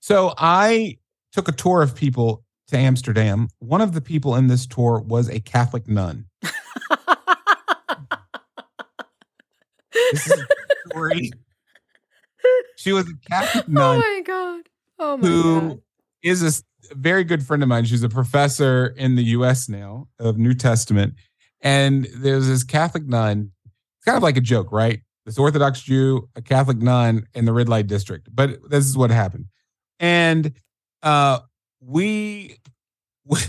So 0.00 0.34
I 0.38 0.98
took 1.32 1.48
a 1.48 1.52
tour 1.52 1.82
of 1.82 1.94
people 1.94 2.44
to 2.68 2.76
Amsterdam. 2.76 3.48
One 3.58 3.80
of 3.80 3.92
the 3.92 4.00
people 4.00 4.34
in 4.34 4.48
this 4.48 4.66
tour 4.66 5.00
was 5.06 5.28
a 5.28 5.38
Catholic 5.38 5.86
nun. 5.86 6.26
This 10.12 10.30
is 10.30 10.44
story. 10.90 11.30
She 12.76 12.92
was 12.92 13.08
a 13.08 13.28
Catholic 13.28 13.64
oh 13.68 13.72
nun. 13.72 13.96
Oh 13.96 13.98
my 13.98 14.22
god! 14.24 14.68
Oh 14.98 15.16
my 15.16 15.26
who 15.28 15.60
god! 15.60 15.80
is 16.22 16.42
a 16.90 16.94
very 16.94 17.24
good 17.24 17.44
friend 17.44 17.62
of 17.62 17.68
mine. 17.68 17.84
She's 17.84 18.02
a 18.02 18.08
professor 18.08 18.94
in 18.96 19.16
the 19.16 19.24
U.S. 19.24 19.68
now 19.68 20.08
of 20.18 20.38
New 20.38 20.54
Testament, 20.54 21.14
and 21.60 22.06
there's 22.16 22.46
this 22.46 22.64
Catholic 22.64 23.06
nun. 23.06 23.50
It's 23.64 24.04
kind 24.04 24.16
of 24.16 24.22
like 24.22 24.36
a 24.36 24.42
joke, 24.42 24.70
right? 24.70 25.00
This 25.24 25.38
Orthodox 25.38 25.82
Jew, 25.82 26.28
a 26.36 26.42
Catholic 26.42 26.78
nun 26.78 27.26
in 27.34 27.44
the 27.46 27.52
red 27.52 27.68
light 27.68 27.88
district. 27.88 28.28
But 28.32 28.70
this 28.70 28.86
is 28.86 28.96
what 28.96 29.10
happened, 29.10 29.46
and 29.98 30.52
uh, 31.02 31.40
we, 31.80 32.58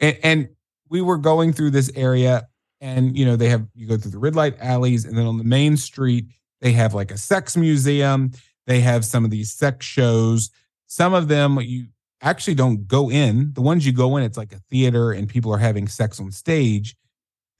and, 0.00 0.18
and 0.22 0.48
we 0.88 1.00
were 1.00 1.18
going 1.18 1.52
through 1.52 1.70
this 1.70 1.90
area, 1.94 2.46
and 2.80 3.16
you 3.16 3.24
know 3.24 3.36
they 3.36 3.48
have 3.48 3.66
you 3.74 3.86
go 3.86 3.96
through 3.96 4.10
the 4.10 4.18
red 4.18 4.36
light 4.36 4.56
alleys, 4.60 5.04
and 5.04 5.16
then 5.16 5.26
on 5.26 5.38
the 5.38 5.44
main 5.44 5.76
street 5.76 6.26
they 6.60 6.72
have 6.72 6.94
like 6.94 7.10
a 7.10 7.18
sex 7.18 7.56
museum. 7.56 8.32
They 8.66 8.80
have 8.80 9.04
some 9.04 9.24
of 9.24 9.30
these 9.30 9.52
sex 9.52 9.86
shows. 9.86 10.50
Some 10.86 11.14
of 11.14 11.28
them 11.28 11.58
you 11.60 11.86
actually 12.22 12.54
don't 12.54 12.86
go 12.88 13.10
in. 13.10 13.52
The 13.52 13.60
ones 13.60 13.86
you 13.86 13.92
go 13.92 14.16
in, 14.16 14.24
it's 14.24 14.38
like 14.38 14.52
a 14.52 14.60
theater 14.70 15.12
and 15.12 15.28
people 15.28 15.52
are 15.52 15.58
having 15.58 15.88
sex 15.88 16.18
on 16.18 16.30
stage. 16.32 16.96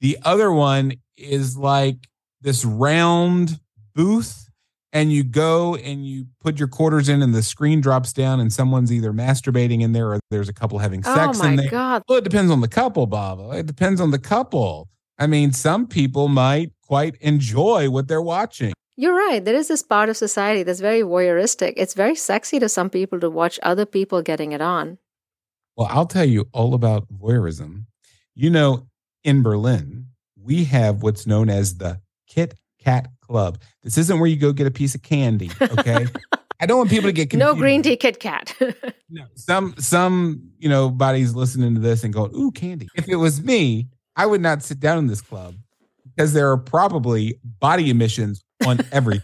The 0.01 0.17
other 0.23 0.51
one 0.51 0.93
is 1.15 1.57
like 1.57 2.07
this 2.41 2.63
round 2.65 3.59
booth 3.95 4.49
and 4.93 5.11
you 5.11 5.23
go 5.23 5.75
and 5.75 6.05
you 6.05 6.25
put 6.41 6.59
your 6.59 6.67
quarters 6.67 7.09
in 7.09 7.21
and 7.21 7.33
the 7.33 7.43
screen 7.43 7.81
drops 7.81 8.13
down 8.13 8.39
and 8.39 8.51
someone's 8.51 8.91
either 8.91 9.11
masturbating 9.11 9.81
in 9.81 9.91
there 9.93 10.13
or 10.13 10.19
there's 10.31 10.49
a 10.49 10.53
couple 10.53 10.79
having 10.79 11.03
sex 11.03 11.17
Oh 11.17 11.25
sex 11.27 11.39
my 11.39 11.49
in 11.49 11.55
there. 11.57 11.69
God. 11.69 12.03
Well, 12.07 12.17
it 12.17 12.23
depends 12.23 12.51
on 12.51 12.61
the 12.61 12.67
couple, 12.67 13.07
Bawa. 13.07 13.59
It 13.59 13.65
depends 13.65 13.99
on 14.01 14.11
the 14.11 14.19
couple. 14.19 14.89
I 15.19 15.27
mean, 15.27 15.51
some 15.51 15.87
people 15.87 16.27
might 16.27 16.71
quite 16.85 17.15
enjoy 17.17 17.89
what 17.89 18.07
they're 18.07 18.21
watching. 18.21 18.73
You're 18.95 19.15
right. 19.15 19.43
There 19.43 19.55
is 19.55 19.67
this 19.67 19.83
part 19.83 20.09
of 20.09 20.17
society 20.17 20.63
that's 20.63 20.79
very 20.79 21.01
voyeuristic. 21.01 21.73
It's 21.77 21.93
very 21.93 22.15
sexy 22.15 22.59
to 22.59 22.69
some 22.69 22.89
people 22.89 23.19
to 23.19 23.29
watch 23.29 23.59
other 23.61 23.85
people 23.85 24.21
getting 24.21 24.51
it 24.53 24.61
on. 24.61 24.97
Well, 25.75 25.87
I'll 25.91 26.07
tell 26.07 26.25
you 26.25 26.47
all 26.53 26.73
about 26.73 27.07
voyeurism. 27.13 27.85
You 28.33 28.49
know, 28.49 28.87
in 29.23 29.43
Berlin, 29.43 30.07
we 30.41 30.63
have 30.65 31.03
what's 31.03 31.27
known 31.27 31.49
as 31.49 31.77
the 31.77 32.01
Kit 32.27 32.55
Kat 32.83 33.09
Club. 33.21 33.59
This 33.83 33.97
isn't 33.97 34.19
where 34.19 34.29
you 34.29 34.37
go 34.37 34.51
get 34.51 34.65
a 34.65 34.71
piece 34.71 34.95
of 34.95 35.03
candy, 35.03 35.51
okay? 35.61 36.07
I 36.59 36.65
don't 36.65 36.79
want 36.79 36.89
people 36.89 37.09
to 37.09 37.13
get 37.13 37.29
confused. 37.29 37.53
No 37.53 37.59
green 37.59 37.83
tea 37.83 37.97
Kit 37.97 38.19
Kat. 38.19 38.55
No, 39.09 39.23
some 39.35 39.73
some 39.77 40.51
you 40.59 40.67
know 40.67 40.89
bodies 40.89 41.33
listening 41.33 41.73
to 41.75 41.79
this 41.79 42.03
and 42.03 42.13
going, 42.13 42.29
"Ooh, 42.35 42.51
candy." 42.51 42.89
If 42.93 43.07
it 43.07 43.15
was 43.15 43.41
me, 43.41 43.87
I 44.17 44.25
would 44.25 44.41
not 44.41 44.63
sit 44.63 44.79
down 44.79 44.97
in 44.97 45.07
this 45.07 45.21
club 45.21 45.55
because 46.03 46.33
there 46.33 46.51
are 46.51 46.57
probably 46.57 47.39
body 47.43 47.89
emissions 47.89 48.43
on 48.65 48.79
everything. 48.91 49.23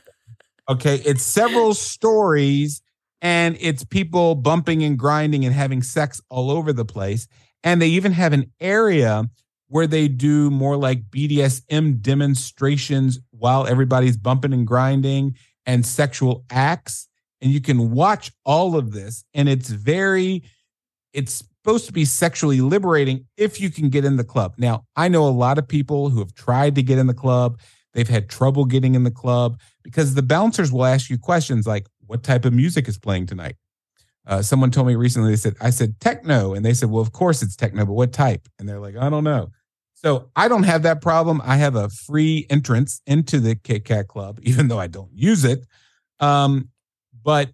okay, 0.70 1.02
it's 1.06 1.24
several 1.24 1.74
stories 1.74 2.82
and 3.22 3.58
it's 3.60 3.84
people 3.84 4.36
bumping 4.36 4.84
and 4.84 4.98
grinding 4.98 5.44
and 5.46 5.54
having 5.54 5.82
sex 5.82 6.22
all 6.30 6.52
over 6.52 6.72
the 6.72 6.86
place, 6.86 7.28
and 7.64 7.82
they 7.82 7.88
even 7.88 8.12
have 8.12 8.34
an 8.34 8.52
area 8.60 9.26
where 9.68 9.88
they 9.88 10.08
do 10.08 10.52
more 10.52 10.78
like 10.78 11.10
BDSM 11.10 12.02
demonstrations 12.02 13.20
while 13.32 13.66
everybody's 13.66 14.18
bumping 14.18 14.54
and 14.54 14.68
grinding 14.68 15.36
and 15.66 15.86
sexual 15.86 16.46
acts 16.52 17.08
and 17.42 17.52
you 17.52 17.60
can 17.60 17.92
watch 17.92 18.32
all 18.46 18.78
of 18.78 18.92
this 18.92 19.26
and 19.34 19.50
it's 19.50 19.70
very 19.70 20.44
it's 21.12 21.44
supposed 21.64 21.86
to 21.86 21.94
be 21.94 22.04
sexually 22.04 22.60
liberating 22.60 23.26
if 23.38 23.62
you 23.62 23.72
can 23.72 23.90
get 23.90 24.04
in 24.04 24.18
the 24.18 24.24
club. 24.24 24.54
Now 24.58 24.84
i 24.98 25.08
know 25.08 25.26
a 25.26 25.30
lot 25.30 25.58
of 25.58 25.68
people 25.68 26.10
who 26.10 26.20
have 26.20 26.34
tried 26.34 26.76
to 26.76 26.84
get 26.84 26.98
in 26.98 27.08
the 27.08 27.14
club. 27.14 27.60
They've 27.94 28.10
had 28.10 28.30
trouble 28.30 28.66
getting 28.66 28.96
in 28.96 29.04
the 29.04 29.12
club 29.12 29.60
because 29.84 30.14
the 30.14 30.24
bouncers 30.24 30.72
will 30.72 30.86
ask 30.86 31.10
you 31.10 31.18
questions 31.18 31.66
like 31.66 31.88
what 32.06 32.24
type 32.24 32.44
of 32.44 32.54
music 32.54 32.88
is 32.88 32.98
playing 32.98 33.28
tonight? 33.28 33.56
Uh, 34.28 34.42
someone 34.42 34.72
told 34.72 34.88
me 34.88 34.96
recently 34.96 35.32
they 35.32 35.38
said 35.38 35.56
i 35.62 35.70
said 35.70 36.00
techno. 36.02 36.54
And 36.54 36.66
they 36.66 36.74
said 36.74 36.90
well 36.90 37.02
of 37.02 37.14
course 37.14 37.42
it's 37.42 37.56
techno 37.56 37.86
but 37.86 37.94
what 37.94 38.12
type? 38.12 38.48
And 38.60 38.68
they're 38.68 38.82
like 38.82 38.98
i 38.98 39.10
don't 39.10 39.24
know. 39.24 39.50
So 39.94 40.32
i 40.36 40.50
don't 40.50 40.64
have 40.64 40.84
that 40.84 41.02
problem. 41.02 41.42
I 41.46 41.56
have 41.56 41.76
a 41.76 41.88
free 41.88 42.46
entrance 42.50 43.02
into 43.08 43.40
the 43.40 43.56
kit 43.56 43.86
kat 43.86 44.10
club 44.10 44.40
even 44.44 44.68
though 44.68 44.80
i 44.80 44.88
don't 44.88 45.14
use 45.14 45.46
it. 45.46 45.66
Um, 46.20 46.70
but 47.24 47.52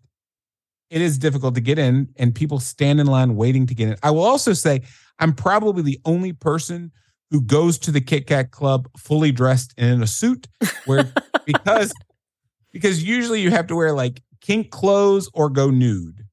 it 0.90 1.02
is 1.02 1.18
difficult 1.18 1.56
to 1.56 1.62
get 1.62 1.78
in 1.78 2.10
and 2.18 2.34
people 2.34 2.60
stand 2.60 3.00
in 3.00 3.08
line 3.08 3.36
waiting 3.36 3.66
to 3.68 3.76
get 3.76 3.90
in. 3.90 3.96
I 4.04 4.12
will 4.12 4.24
also 4.24 4.54
say 4.54 4.82
I'm 5.20 5.34
probably 5.34 5.84
the 5.84 6.00
only 6.06 6.34
person 6.34 6.92
who 7.32 7.42
goes 7.42 7.78
to 7.80 7.92
the 7.92 8.02
Kit 8.02 8.28
Kat 8.28 8.52
Club 8.52 8.90
fully 8.98 9.32
dressed 9.32 9.74
and 9.78 9.92
in 9.92 10.04
a 10.04 10.08
suit 10.08 10.48
where 10.86 11.12
because 11.46 11.94
because 12.72 13.04
usually 13.04 13.42
you 13.42 13.52
have 13.52 13.68
to 13.68 13.76
wear 13.76 13.94
like 13.94 14.22
kink 14.42 14.72
clothes 14.72 15.30
or 15.34 15.50
go 15.50 15.70
nude. 15.70 16.26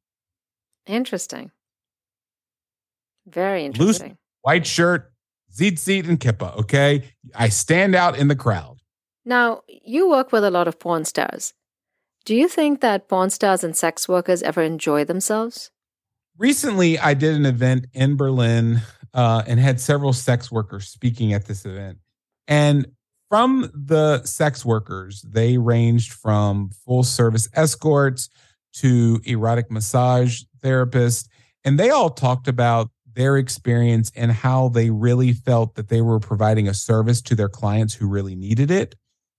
interesting. 0.86 1.50
Very 3.26 3.64
interesting. 3.64 4.10
Loose-. 4.10 4.18
White 4.42 4.66
shirt, 4.66 5.12
tzitzit 5.52 6.08
and 6.08 6.20
kippa, 6.20 6.56
okay? 6.56 7.02
I 7.34 7.48
stand 7.48 7.96
out 7.96 8.16
in 8.16 8.28
the 8.28 8.36
crowd. 8.36 8.78
Now, 9.24 9.62
you 9.66 10.08
work 10.08 10.30
with 10.30 10.44
a 10.44 10.50
lot 10.52 10.68
of 10.68 10.78
porn 10.78 11.04
stars. 11.04 11.52
Do 12.26 12.34
you 12.34 12.48
think 12.48 12.82
that 12.82 13.08
porn 13.08 13.30
stars 13.30 13.64
and 13.64 13.74
sex 13.74 14.06
workers 14.06 14.42
ever 14.42 14.62
enjoy 14.62 15.04
themselves? 15.04 15.70
recently 16.38 16.98
I 16.98 17.14
did 17.14 17.34
an 17.34 17.46
event 17.46 17.86
in 17.92 18.16
Berlin 18.16 18.82
uh, 19.14 19.42
and 19.46 19.58
had 19.58 19.80
several 19.80 20.12
sex 20.12 20.50
workers 20.50 20.88
speaking 20.88 21.32
at 21.32 21.46
this 21.46 21.64
event. 21.64 21.98
And 22.46 22.86
from 23.28 23.70
the 23.74 24.22
sex 24.24 24.64
workers, 24.64 25.24
they 25.28 25.58
ranged 25.58 26.12
from 26.12 26.70
full 26.84 27.02
service 27.02 27.48
escorts 27.54 28.28
to 28.74 29.20
erotic 29.24 29.70
massage 29.70 30.42
therapists. 30.62 31.28
And 31.64 31.78
they 31.78 31.90
all 31.90 32.10
talked 32.10 32.46
about 32.46 32.90
their 33.14 33.36
experience 33.38 34.12
and 34.14 34.30
how 34.30 34.68
they 34.68 34.90
really 34.90 35.32
felt 35.32 35.74
that 35.74 35.88
they 35.88 36.02
were 36.02 36.20
providing 36.20 36.68
a 36.68 36.74
service 36.74 37.22
to 37.22 37.34
their 37.34 37.48
clients 37.48 37.94
who 37.94 38.06
really 38.06 38.36
needed 38.36 38.70
it. 38.70 38.94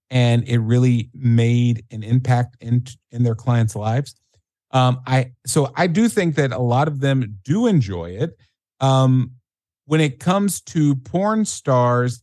And 0.09 0.47
it 0.47 0.59
really 0.59 1.09
made 1.13 1.83
an 1.91 2.03
impact 2.03 2.57
in, 2.61 2.85
in 3.11 3.23
their 3.23 3.35
clients' 3.35 3.75
lives. 3.75 4.15
Um, 4.71 5.01
I 5.05 5.31
so 5.45 5.71
I 5.75 5.87
do 5.87 6.09
think 6.09 6.35
that 6.35 6.51
a 6.51 6.59
lot 6.59 6.87
of 6.87 6.99
them 6.99 7.39
do 7.43 7.67
enjoy 7.67 8.11
it. 8.11 8.37
Um, 8.79 9.31
when 9.85 10.01
it 10.01 10.19
comes 10.19 10.61
to 10.61 10.95
porn 10.95 11.45
stars, 11.45 12.21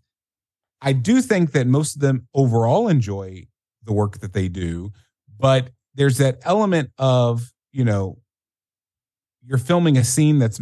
I 0.83 0.93
do 0.93 1.23
think 1.23 1.53
that 1.53 1.67
most 1.67 1.97
of 1.97 2.03
them 2.03 2.29
overall 2.35 2.89
enjoy 2.89 3.47
the 3.85 3.93
work 3.93 4.19
that 4.19 4.35
they 4.35 4.49
do, 4.49 4.93
but 5.39 5.71
there's 5.95 6.19
that 6.19 6.39
element 6.43 6.91
of 6.99 7.51
you 7.73 7.85
know 7.85 8.19
you're 9.47 9.59
filming 9.59 9.97
a 9.97 10.05
scene 10.05 10.39
that's 10.39 10.61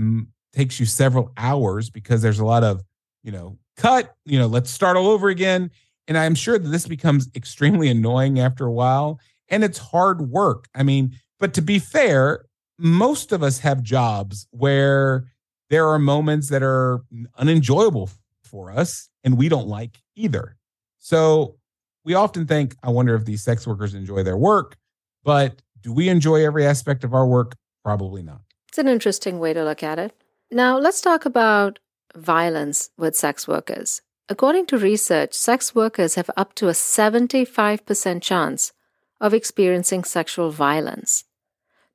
takes 0.52 0.78
you 0.78 0.86
several 0.86 1.32
hours 1.36 1.90
because 1.90 2.22
there's 2.22 2.38
a 2.38 2.44
lot 2.44 2.62
of 2.62 2.82
you 3.22 3.32
know 3.32 3.58
cut 3.76 4.14
you 4.24 4.38
know 4.38 4.46
let's 4.46 4.70
start 4.70 4.96
all 4.96 5.08
over 5.08 5.28
again 5.28 5.70
and 6.12 6.18
i'm 6.18 6.34
sure 6.34 6.58
that 6.58 6.68
this 6.68 6.86
becomes 6.86 7.30
extremely 7.34 7.88
annoying 7.88 8.38
after 8.38 8.66
a 8.66 8.72
while 8.72 9.18
and 9.48 9.64
it's 9.64 9.78
hard 9.78 10.20
work 10.20 10.68
i 10.74 10.82
mean 10.82 11.10
but 11.40 11.54
to 11.54 11.62
be 11.62 11.78
fair 11.78 12.44
most 12.78 13.32
of 13.32 13.42
us 13.42 13.58
have 13.60 13.82
jobs 13.82 14.46
where 14.50 15.24
there 15.70 15.88
are 15.88 15.98
moments 15.98 16.50
that 16.50 16.62
are 16.62 17.00
unenjoyable 17.38 18.10
for 18.42 18.70
us 18.70 19.08
and 19.24 19.38
we 19.38 19.48
don't 19.48 19.68
like 19.68 20.02
either 20.16 20.56
so 20.98 21.56
we 22.04 22.12
often 22.12 22.46
think 22.46 22.76
i 22.82 22.90
wonder 22.90 23.14
if 23.14 23.24
these 23.24 23.42
sex 23.42 23.66
workers 23.66 23.94
enjoy 23.94 24.22
their 24.22 24.36
work 24.36 24.76
but 25.24 25.62
do 25.80 25.94
we 25.94 26.10
enjoy 26.10 26.44
every 26.44 26.66
aspect 26.66 27.04
of 27.04 27.14
our 27.14 27.26
work 27.26 27.54
probably 27.82 28.22
not 28.22 28.42
It's 28.68 28.76
an 28.78 28.88
interesting 28.88 29.38
way 29.40 29.54
to 29.54 29.64
look 29.64 29.82
at 29.82 29.98
it. 29.98 30.12
Now, 30.50 30.78
let's 30.78 31.00
talk 31.00 31.24
about 31.24 31.78
violence 32.14 32.90
with 32.98 33.16
sex 33.16 33.48
workers. 33.48 34.02
According 34.28 34.66
to 34.66 34.78
research, 34.78 35.34
sex 35.34 35.74
workers 35.74 36.14
have 36.14 36.30
up 36.36 36.54
to 36.54 36.68
a 36.68 36.72
75% 36.72 38.22
chance 38.22 38.72
of 39.20 39.34
experiencing 39.34 40.04
sexual 40.04 40.50
violence. 40.50 41.24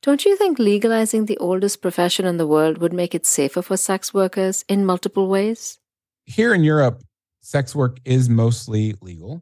Don't 0.01 0.25
you 0.25 0.37
think 0.37 0.59
legalizing 0.59 1.25
the 1.25 1.37
oldest 1.39 1.81
profession 1.81 2.25
in 2.25 2.37
the 2.37 2.47
world 2.47 2.77
would 2.77 2.93
make 2.93 3.15
it 3.15 3.25
safer 3.25 3.61
for 3.61 3.77
sex 3.77 4.13
workers 4.13 4.63
in 4.67 4.85
multiple 4.85 5.27
ways? 5.27 5.79
here 6.27 6.53
in 6.53 6.63
Europe, 6.63 7.01
sex 7.41 7.73
work 7.73 7.99
is 8.05 8.29
mostly 8.29 8.93
legal. 9.01 9.41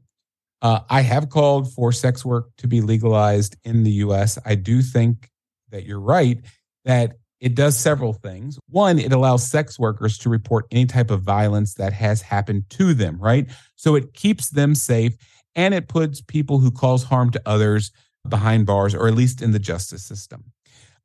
Uh, 0.61 0.79
I 0.89 1.01
have 1.01 1.29
called 1.29 1.73
for 1.73 1.91
sex 1.91 2.23
work 2.23 2.49
to 2.59 2.67
be 2.67 2.79
legalized 2.79 3.57
in 3.63 3.83
the 3.83 3.91
US. 4.05 4.39
I 4.45 4.55
do 4.55 4.81
think 4.81 5.29
that 5.71 5.83
you're 5.83 5.99
right 5.99 6.39
that 6.85 7.17
it 7.45 7.53
does 7.53 7.77
several 7.77 8.11
things. 8.11 8.57
One, 8.69 8.97
it 8.97 9.13
allows 9.13 9.45
sex 9.45 9.77
workers 9.77 10.17
to 10.17 10.29
report 10.29 10.65
any 10.71 10.87
type 10.87 11.11
of 11.11 11.21
violence 11.21 11.75
that 11.75 11.93
has 11.93 12.23
happened 12.23 12.67
to 12.71 12.95
them, 12.95 13.19
right? 13.21 13.45
So 13.75 13.93
it 13.93 14.15
keeps 14.15 14.49
them 14.49 14.73
safe 14.73 15.15
and 15.53 15.71
it 15.71 15.87
puts 15.87 16.21
people 16.21 16.57
who 16.57 16.71
cause 16.71 17.03
harm 17.03 17.29
to 17.29 17.41
others 17.45 17.91
behind 18.27 18.65
bars 18.65 18.95
or 18.95 19.07
at 19.07 19.13
least 19.13 19.43
in 19.43 19.51
the 19.51 19.59
justice 19.59 20.03
system. 20.03 20.45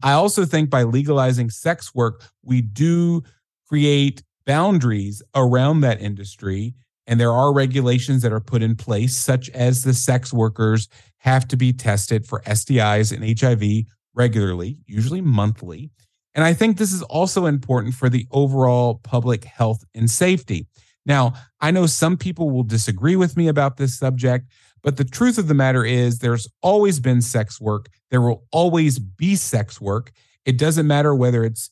I 0.03 0.13
also 0.13 0.47
think 0.47 0.71
by 0.71 0.85
legalizing 0.85 1.51
sex 1.51 1.95
work, 1.95 2.25
we 2.43 2.63
do 2.63 3.23
create 3.69 4.23
boundaries 4.47 5.23
around 5.35 5.83
that 5.83 6.01
industry. 6.01 6.75
And 7.07 7.21
there 7.21 7.33
are 7.33 7.53
regulations 7.53 8.23
that 8.23 8.33
are 8.33 8.41
put 8.41 8.63
in 8.63 8.77
place, 8.77 9.15
such 9.15 9.51
as 9.51 9.83
the 9.83 9.93
sex 9.93 10.33
workers 10.33 10.89
have 11.19 11.47
to 11.49 11.59
be 11.59 11.75
tested 11.75 12.27
for 12.27 12.41
STIs 12.47 13.13
and 13.13 13.39
HIV 13.39 13.85
regularly, 14.15 14.79
usually 14.87 15.21
monthly. 15.21 15.91
And 16.35 16.45
I 16.45 16.53
think 16.53 16.77
this 16.77 16.93
is 16.93 17.03
also 17.03 17.47
important 17.47 17.95
for 17.95 18.09
the 18.09 18.27
overall 18.31 19.01
public 19.03 19.45
health 19.45 19.85
and 19.95 20.11
safety. 20.11 20.67
Now, 21.07 21.33
I 21.61 21.71
know 21.71 21.87
some 21.87 22.17
people 22.17 22.51
will 22.51 22.63
disagree 22.63 23.17
with 23.17 23.37
me 23.37 23.49
about 23.49 23.77
this 23.77 23.99
subject, 23.99 24.47
but 24.83 24.97
the 24.97 25.05
truth 25.05 25.39
of 25.39 25.49
the 25.49 25.55
matter 25.55 25.85
is 25.85 26.19
there's 26.19 26.49
always 26.63 27.01
been 27.01 27.23
sex 27.23 27.61
work. 27.61 27.89
There 28.11 28.21
will 28.21 28.45
always 28.53 28.99
be 28.99 29.35
sex 29.37 29.81
work. 29.81 30.13
It 30.45 30.57
doesn't 30.57 30.87
matter 30.87 31.15
whether 31.15 31.45
it's 31.45 31.71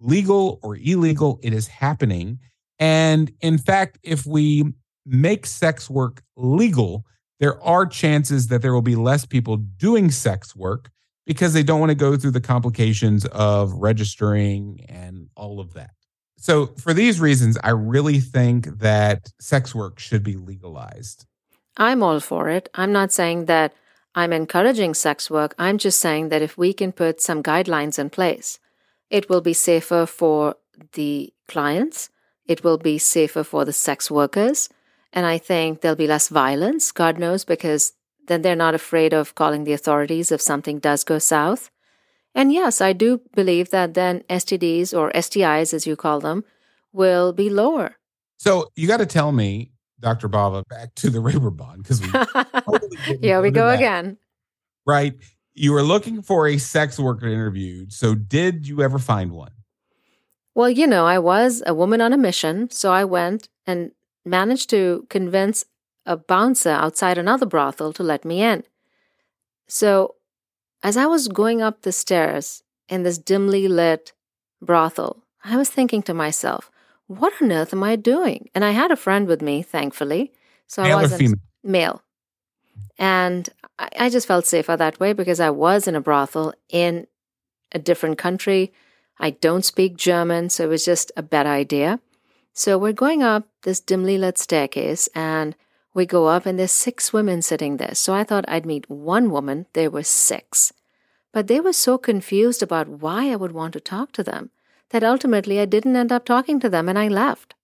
legal 0.00 0.58
or 0.62 0.76
illegal, 0.76 1.38
it 1.42 1.52
is 1.52 1.68
happening. 1.68 2.38
And 2.78 3.30
in 3.40 3.58
fact, 3.58 3.98
if 4.02 4.26
we 4.26 4.64
make 5.04 5.46
sex 5.46 5.90
work 5.90 6.22
legal, 6.36 7.04
there 7.38 7.62
are 7.62 7.86
chances 7.86 8.48
that 8.48 8.62
there 8.62 8.72
will 8.72 8.82
be 8.82 8.96
less 8.96 9.24
people 9.26 9.56
doing 9.56 10.10
sex 10.10 10.56
work 10.56 10.90
because 11.26 11.52
they 11.52 11.62
don't 11.62 11.80
want 11.80 11.90
to 11.90 11.96
go 11.96 12.16
through 12.16 12.32
the 12.32 12.40
complications 12.40 13.26
of 13.26 13.72
registering 13.74 14.84
and 14.88 15.28
all 15.36 15.60
of 15.60 15.74
that. 15.74 15.90
So, 16.38 16.66
for 16.78 16.94
these 16.94 17.20
reasons, 17.20 17.58
I 17.62 17.70
really 17.70 18.18
think 18.18 18.78
that 18.78 19.30
sex 19.40 19.74
work 19.74 19.98
should 19.98 20.22
be 20.22 20.36
legalized. 20.36 21.26
I'm 21.76 22.02
all 22.02 22.20
for 22.20 22.48
it. 22.48 22.70
I'm 22.74 22.92
not 22.92 23.12
saying 23.12 23.44
that 23.44 23.74
I'm 24.14 24.32
encouraging 24.32 24.94
sex 24.94 25.30
work. 25.30 25.54
I'm 25.58 25.78
just 25.78 26.00
saying 26.00 26.30
that 26.30 26.42
if 26.42 26.56
we 26.56 26.72
can 26.72 26.92
put 26.92 27.20
some 27.20 27.42
guidelines 27.42 27.98
in 27.98 28.10
place, 28.10 28.58
it 29.10 29.28
will 29.28 29.40
be 29.40 29.52
safer 29.52 30.06
for 30.06 30.56
the 30.92 31.32
clients, 31.46 32.08
it 32.46 32.64
will 32.64 32.78
be 32.78 32.96
safer 32.96 33.44
for 33.44 33.64
the 33.64 33.72
sex 33.72 34.10
workers, 34.10 34.68
and 35.12 35.26
I 35.26 35.38
think 35.38 35.80
there'll 35.80 35.96
be 35.96 36.06
less 36.06 36.28
violence, 36.28 36.90
God 36.90 37.18
knows, 37.18 37.44
because 37.44 37.92
then 38.26 38.42
they're 38.42 38.56
not 38.56 38.74
afraid 38.74 39.12
of 39.12 39.34
calling 39.34 39.64
the 39.64 39.72
authorities 39.72 40.30
if 40.30 40.40
something 40.40 40.78
does 40.78 41.04
go 41.04 41.18
south. 41.18 41.70
And 42.34 42.52
yes, 42.52 42.80
I 42.80 42.92
do 42.92 43.20
believe 43.34 43.70
that 43.70 43.94
then 43.94 44.22
STDs 44.28 44.96
or 44.96 45.10
STIs, 45.12 45.74
as 45.74 45.86
you 45.86 45.96
call 45.96 46.20
them, 46.20 46.44
will 46.92 47.32
be 47.32 47.50
lower. 47.50 47.96
So 48.38 48.70
you 48.76 48.86
got 48.86 48.98
to 48.98 49.06
tell 49.06 49.32
me, 49.32 49.72
Dr. 49.98 50.28
Bawa, 50.28 50.62
back 50.68 50.94
to 50.96 51.10
the 51.10 51.18
Reeperbahn 51.18 51.78
because 51.78 52.00
we 52.00 52.08
totally 52.62 53.18
here 53.20 53.42
we 53.42 53.50
go 53.50 53.66
that. 53.66 53.76
again. 53.76 54.16
Right. 54.86 55.14
You 55.54 55.72
were 55.72 55.82
looking 55.82 56.22
for 56.22 56.46
a 56.46 56.56
sex 56.56 56.98
worker 56.98 57.26
interviewed. 57.26 57.92
So 57.92 58.14
did 58.14 58.66
you 58.66 58.82
ever 58.82 58.98
find 58.98 59.32
one? 59.32 59.50
Well, 60.54 60.70
you 60.70 60.86
know, 60.86 61.06
I 61.06 61.18
was 61.18 61.62
a 61.66 61.74
woman 61.74 62.00
on 62.00 62.12
a 62.12 62.18
mission. 62.18 62.70
So 62.70 62.92
I 62.92 63.04
went 63.04 63.48
and 63.66 63.90
managed 64.24 64.70
to 64.70 65.06
convince 65.10 65.64
a 66.10 66.16
bouncer 66.16 66.70
outside 66.70 67.18
another 67.18 67.46
brothel 67.46 67.92
to 67.92 68.02
let 68.02 68.24
me 68.24 68.42
in. 68.42 68.64
So 69.68 70.16
as 70.82 70.96
I 70.96 71.06
was 71.06 71.28
going 71.28 71.62
up 71.62 71.82
the 71.82 71.92
stairs 71.92 72.64
in 72.88 73.04
this 73.04 73.16
dimly 73.16 73.68
lit 73.68 74.12
brothel, 74.60 75.22
I 75.44 75.56
was 75.56 75.70
thinking 75.70 76.02
to 76.02 76.12
myself, 76.12 76.68
what 77.06 77.32
on 77.40 77.52
earth 77.52 77.72
am 77.72 77.84
I 77.84 77.94
doing? 77.94 78.50
And 78.56 78.64
I 78.64 78.72
had 78.72 78.90
a 78.90 78.96
friend 78.96 79.28
with 79.28 79.40
me, 79.40 79.62
thankfully. 79.62 80.32
So 80.66 80.82
male 80.82 80.98
I 80.98 81.02
wasn't 81.02 81.20
female? 81.20 81.38
male. 81.62 82.02
And 82.98 83.48
I, 83.78 83.88
I 84.00 84.10
just 84.10 84.26
felt 84.26 84.46
safer 84.46 84.76
that 84.76 84.98
way 84.98 85.12
because 85.12 85.38
I 85.38 85.50
was 85.50 85.86
in 85.86 85.94
a 85.94 86.00
brothel 86.00 86.54
in 86.68 87.06
a 87.70 87.78
different 87.78 88.18
country. 88.18 88.72
I 89.20 89.30
don't 89.30 89.64
speak 89.64 89.96
German, 89.96 90.50
so 90.50 90.64
it 90.64 90.68
was 90.68 90.84
just 90.84 91.12
a 91.16 91.22
bad 91.22 91.46
idea. 91.46 92.00
So 92.52 92.76
we're 92.78 92.92
going 92.92 93.22
up 93.22 93.46
this 93.62 93.78
dimly 93.78 94.18
lit 94.18 94.38
staircase 94.38 95.08
and 95.14 95.54
we 95.94 96.06
go 96.06 96.26
up, 96.28 96.46
and 96.46 96.58
there's 96.58 96.70
six 96.70 97.12
women 97.12 97.42
sitting 97.42 97.76
there. 97.76 97.94
So 97.94 98.14
I 98.14 98.24
thought 98.24 98.44
I'd 98.48 98.66
meet 98.66 98.88
one 98.88 99.30
woman. 99.30 99.66
There 99.72 99.90
were 99.90 100.02
six. 100.02 100.72
But 101.32 101.46
they 101.46 101.60
were 101.60 101.72
so 101.72 101.98
confused 101.98 102.62
about 102.62 102.88
why 102.88 103.30
I 103.30 103.36
would 103.36 103.52
want 103.52 103.72
to 103.74 103.80
talk 103.80 104.12
to 104.12 104.22
them 104.22 104.50
that 104.90 105.04
ultimately 105.04 105.60
I 105.60 105.64
didn't 105.64 105.96
end 105.96 106.12
up 106.12 106.24
talking 106.24 106.60
to 106.60 106.68
them 106.68 106.88
and 106.88 106.98
I 106.98 107.08
left. 107.08 107.54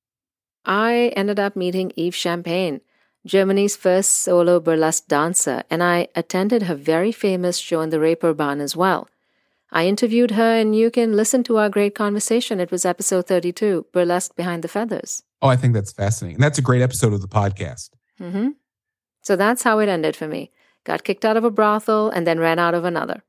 I 0.64 1.12
ended 1.16 1.38
up 1.38 1.54
meeting 1.56 1.92
Eve 1.95 2.14
Champagne, 2.14 2.80
Germany's 3.25 3.76
first 3.76 4.11
solo 4.12 4.61
burlesque 4.61 5.06
dancer, 5.09 5.62
and 5.70 5.83
I 5.83 6.09
attended 6.14 6.64
her 6.64 6.74
very 6.74 7.12
famous 7.12 7.59
show 7.59 7.81
in 7.81 7.90
the 7.90 7.98
Reeperbahn 7.98 8.61
as 8.61 8.77
well. 8.77 9.09
I 9.72 9.87
interviewed 9.87 10.33
her, 10.33 10.55
and 10.55 10.77
you 10.77 10.90
can 10.92 11.16
listen 11.16 11.42
to 11.44 11.59
our 11.59 11.68
great 11.68 11.94
conversation. 11.94 12.61
It 12.61 12.70
was 12.70 12.85
episode 12.85 13.27
32, 13.27 13.87
Burlesque 13.92 14.37
Behind 14.37 14.62
the 14.62 14.68
Feathers. 14.68 15.24
Oh, 15.42 15.48
I 15.48 15.57
think 15.57 15.74
that's 15.74 15.92
fascinating. 15.92 16.37
And 16.37 16.42
that's 16.42 16.59
a 16.59 16.62
great 16.62 16.83
episode 16.83 17.12
of 17.12 17.20
the 17.20 17.29
podcast. 17.29 17.90
Mm-hmm. 18.20 18.50
So 19.22 19.37
that's 19.37 19.62
how 19.62 19.79
it 19.81 19.88
ended 19.88 20.16
for 20.16 20.29
me. 20.29 20.52
Got 20.85 21.05
kicked 21.05 21.24
out 21.24 21.37
of 21.37 21.44
a 21.44 21.50
brothel 21.50 22.11
and 22.11 22.26
then 22.26 22.38
ran 22.38 22.59
out 22.59 22.74
of 22.74 22.85
another. 22.85 23.24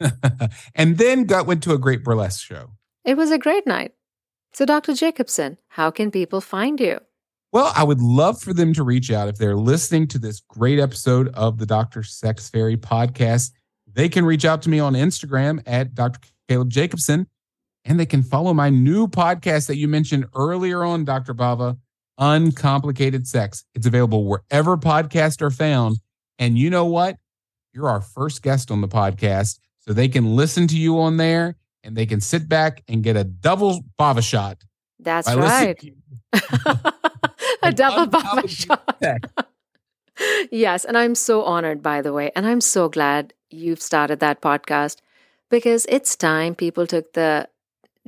and 0.74 0.98
then 0.98 1.24
got 1.24 1.46
went 1.46 1.62
to 1.64 1.72
a 1.72 1.78
great 1.78 2.04
burlesque 2.04 2.44
show. 2.44 2.70
It 3.04 3.16
was 3.16 3.30
a 3.30 3.38
great 3.38 3.66
night. 3.66 3.92
So, 4.52 4.64
Dr. 4.64 4.94
Jacobson, 4.94 5.58
how 5.68 5.90
can 5.90 6.10
people 6.10 6.40
find 6.40 6.80
you? 6.80 7.00
Well, 7.52 7.72
I 7.74 7.82
would 7.82 8.00
love 8.00 8.40
for 8.40 8.52
them 8.52 8.72
to 8.74 8.84
reach 8.84 9.10
out 9.10 9.28
if 9.28 9.36
they're 9.36 9.56
listening 9.56 10.06
to 10.08 10.18
this 10.18 10.40
great 10.40 10.78
episode 10.78 11.28
of 11.34 11.58
the 11.58 11.66
Dr. 11.66 12.02
Sex 12.02 12.48
Fairy 12.48 12.76
podcast. 12.76 13.50
They 13.92 14.08
can 14.08 14.24
reach 14.24 14.44
out 14.44 14.62
to 14.62 14.70
me 14.70 14.78
on 14.78 14.94
Instagram 14.94 15.60
at 15.66 15.94
Dr. 15.94 16.20
Caleb 16.48 16.70
Jacobson, 16.70 17.26
and 17.84 17.98
they 17.98 18.06
can 18.06 18.22
follow 18.22 18.54
my 18.54 18.70
new 18.70 19.08
podcast 19.08 19.66
that 19.66 19.76
you 19.76 19.88
mentioned 19.88 20.26
earlier 20.34 20.84
on, 20.84 21.04
Dr. 21.04 21.34
Bawa, 21.34 21.78
Uncomplicated 22.20 23.26
Sex. 23.26 23.64
It's 23.74 23.86
available 23.86 24.26
wherever 24.26 24.76
podcasts 24.76 25.40
are 25.40 25.50
found. 25.50 25.98
And 26.38 26.58
you 26.58 26.70
know 26.70 26.84
what? 26.84 27.16
You're 27.72 27.88
our 27.88 28.02
first 28.02 28.42
guest 28.42 28.70
on 28.70 28.82
the 28.82 28.88
podcast. 28.88 29.58
So 29.80 29.94
they 29.94 30.08
can 30.08 30.36
listen 30.36 30.66
to 30.68 30.76
you 30.76 31.00
on 31.00 31.16
there 31.16 31.56
and 31.82 31.96
they 31.96 32.04
can 32.04 32.20
sit 32.20 32.48
back 32.48 32.82
and 32.88 33.02
get 33.02 33.16
a 33.16 33.24
double 33.24 33.82
Bawa 33.98 34.22
shot. 34.22 34.58
That's 34.98 35.34
right. 35.34 35.82
a 37.62 37.72
double 37.72 38.06
Bawa 38.06 38.46
shot. 38.46 39.00
yes. 40.50 40.84
And 40.84 40.98
I'm 40.98 41.14
so 41.14 41.42
honored, 41.42 41.82
by 41.82 42.02
the 42.02 42.12
way. 42.12 42.30
And 42.36 42.46
I'm 42.46 42.60
so 42.60 42.90
glad 42.90 43.32
you've 43.48 43.80
started 43.80 44.20
that 44.20 44.42
podcast 44.42 44.98
because 45.48 45.86
it's 45.88 46.14
time 46.16 46.54
people 46.54 46.86
took 46.86 47.14
the 47.14 47.48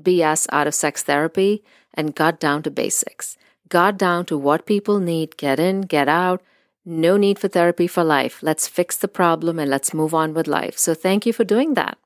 BS 0.00 0.46
out 0.52 0.66
of 0.66 0.74
sex 0.74 1.02
therapy 1.02 1.64
and 1.94 2.14
got 2.14 2.38
down 2.38 2.62
to 2.64 2.70
basics 2.70 3.38
got 3.72 3.96
down 3.96 4.26
to 4.26 4.36
what 4.36 4.66
people 4.66 5.00
need 5.00 5.36
get 5.38 5.58
in, 5.58 5.80
get 5.82 6.08
out. 6.08 6.42
No 6.84 7.16
need 7.16 7.38
for 7.38 7.48
therapy 7.48 7.86
for 7.86 8.04
life. 8.04 8.42
Let's 8.42 8.68
fix 8.68 8.96
the 8.96 9.08
problem 9.08 9.58
and 9.58 9.70
let's 9.70 9.94
move 9.94 10.12
on 10.12 10.34
with 10.34 10.46
life. 10.46 10.76
So, 10.76 10.94
thank 10.94 11.26
you 11.26 11.32
for 11.32 11.44
doing 11.44 11.74
that. 11.74 11.96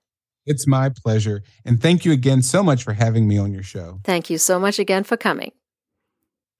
It's 0.46 0.66
my 0.66 0.90
pleasure. 0.90 1.42
And 1.64 1.82
thank 1.82 2.04
you 2.04 2.12
again 2.12 2.42
so 2.42 2.62
much 2.62 2.84
for 2.84 2.92
having 2.92 3.26
me 3.26 3.36
on 3.36 3.52
your 3.52 3.64
show. 3.64 4.00
Thank 4.04 4.30
you 4.30 4.38
so 4.38 4.60
much 4.60 4.78
again 4.78 5.02
for 5.02 5.16
coming. 5.16 5.52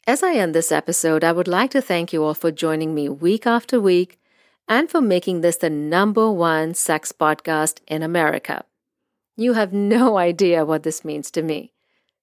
As 0.08 0.22
I 0.22 0.34
end 0.34 0.54
this 0.54 0.72
episode, 0.72 1.22
I 1.22 1.32
would 1.32 1.48
like 1.48 1.70
to 1.72 1.80
thank 1.80 2.12
you 2.12 2.24
all 2.24 2.34
for 2.34 2.50
joining 2.50 2.94
me 2.94 3.08
week 3.08 3.46
after 3.46 3.80
week 3.80 4.18
and 4.68 4.90
for 4.90 5.00
making 5.00 5.40
this 5.40 5.58
the 5.58 5.70
number 5.70 6.30
one 6.30 6.74
sex 6.74 7.12
podcast 7.12 7.80
in 7.86 8.02
America. 8.02 8.64
You 9.36 9.52
have 9.52 9.72
no 9.72 10.16
idea 10.30 10.64
what 10.64 10.82
this 10.82 11.04
means 11.04 11.30
to 11.32 11.42
me. 11.42 11.72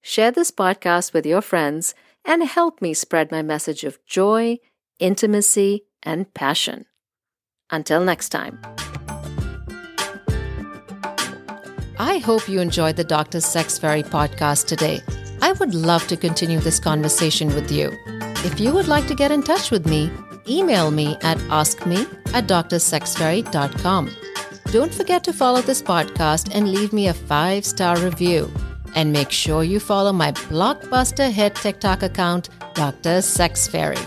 Share 0.01 0.31
this 0.31 0.51
podcast 0.51 1.13
with 1.13 1.25
your 1.25 1.41
friends 1.41 1.95
and 2.25 2.43
help 2.43 2.81
me 2.81 2.93
spread 2.93 3.31
my 3.31 3.41
message 3.41 3.83
of 3.83 4.03
joy, 4.05 4.59
intimacy, 4.99 5.85
and 6.01 6.33
passion. 6.33 6.85
Until 7.69 8.03
next 8.03 8.29
time. 8.29 8.59
I 11.99 12.17
hope 12.17 12.49
you 12.49 12.59
enjoyed 12.59 12.95
the 12.95 13.03
Dr. 13.03 13.39
Sex 13.39 13.77
Fairy 13.77 14.03
podcast 14.03 14.67
today. 14.67 15.01
I 15.41 15.51
would 15.53 15.73
love 15.73 16.07
to 16.07 16.17
continue 16.17 16.59
this 16.59 16.79
conversation 16.79 17.53
with 17.53 17.71
you. 17.71 17.91
If 18.45 18.59
you 18.59 18.73
would 18.73 18.87
like 18.87 19.07
to 19.07 19.15
get 19.15 19.31
in 19.31 19.43
touch 19.43 19.71
with 19.71 19.85
me, 19.85 20.11
email 20.47 20.91
me 20.91 21.15
at 21.21 21.37
askme 21.49 22.05
at 22.33 22.47
drsexfairy.com. 22.47 24.11
Don't 24.71 24.93
forget 24.93 25.23
to 25.25 25.33
follow 25.33 25.61
this 25.61 25.81
podcast 25.81 26.53
and 26.53 26.71
leave 26.71 26.93
me 26.93 27.07
a 27.07 27.13
five 27.13 27.63
star 27.63 27.97
review. 27.99 28.51
And 28.95 29.11
make 29.11 29.31
sure 29.31 29.63
you 29.63 29.79
follow 29.79 30.13
my 30.13 30.31
blockbuster 30.31 31.31
hit 31.31 31.55
TikTok 31.55 32.03
account, 32.03 32.49
Dr. 32.73 33.21
Sex 33.21 33.67
Fairy. 33.67 33.97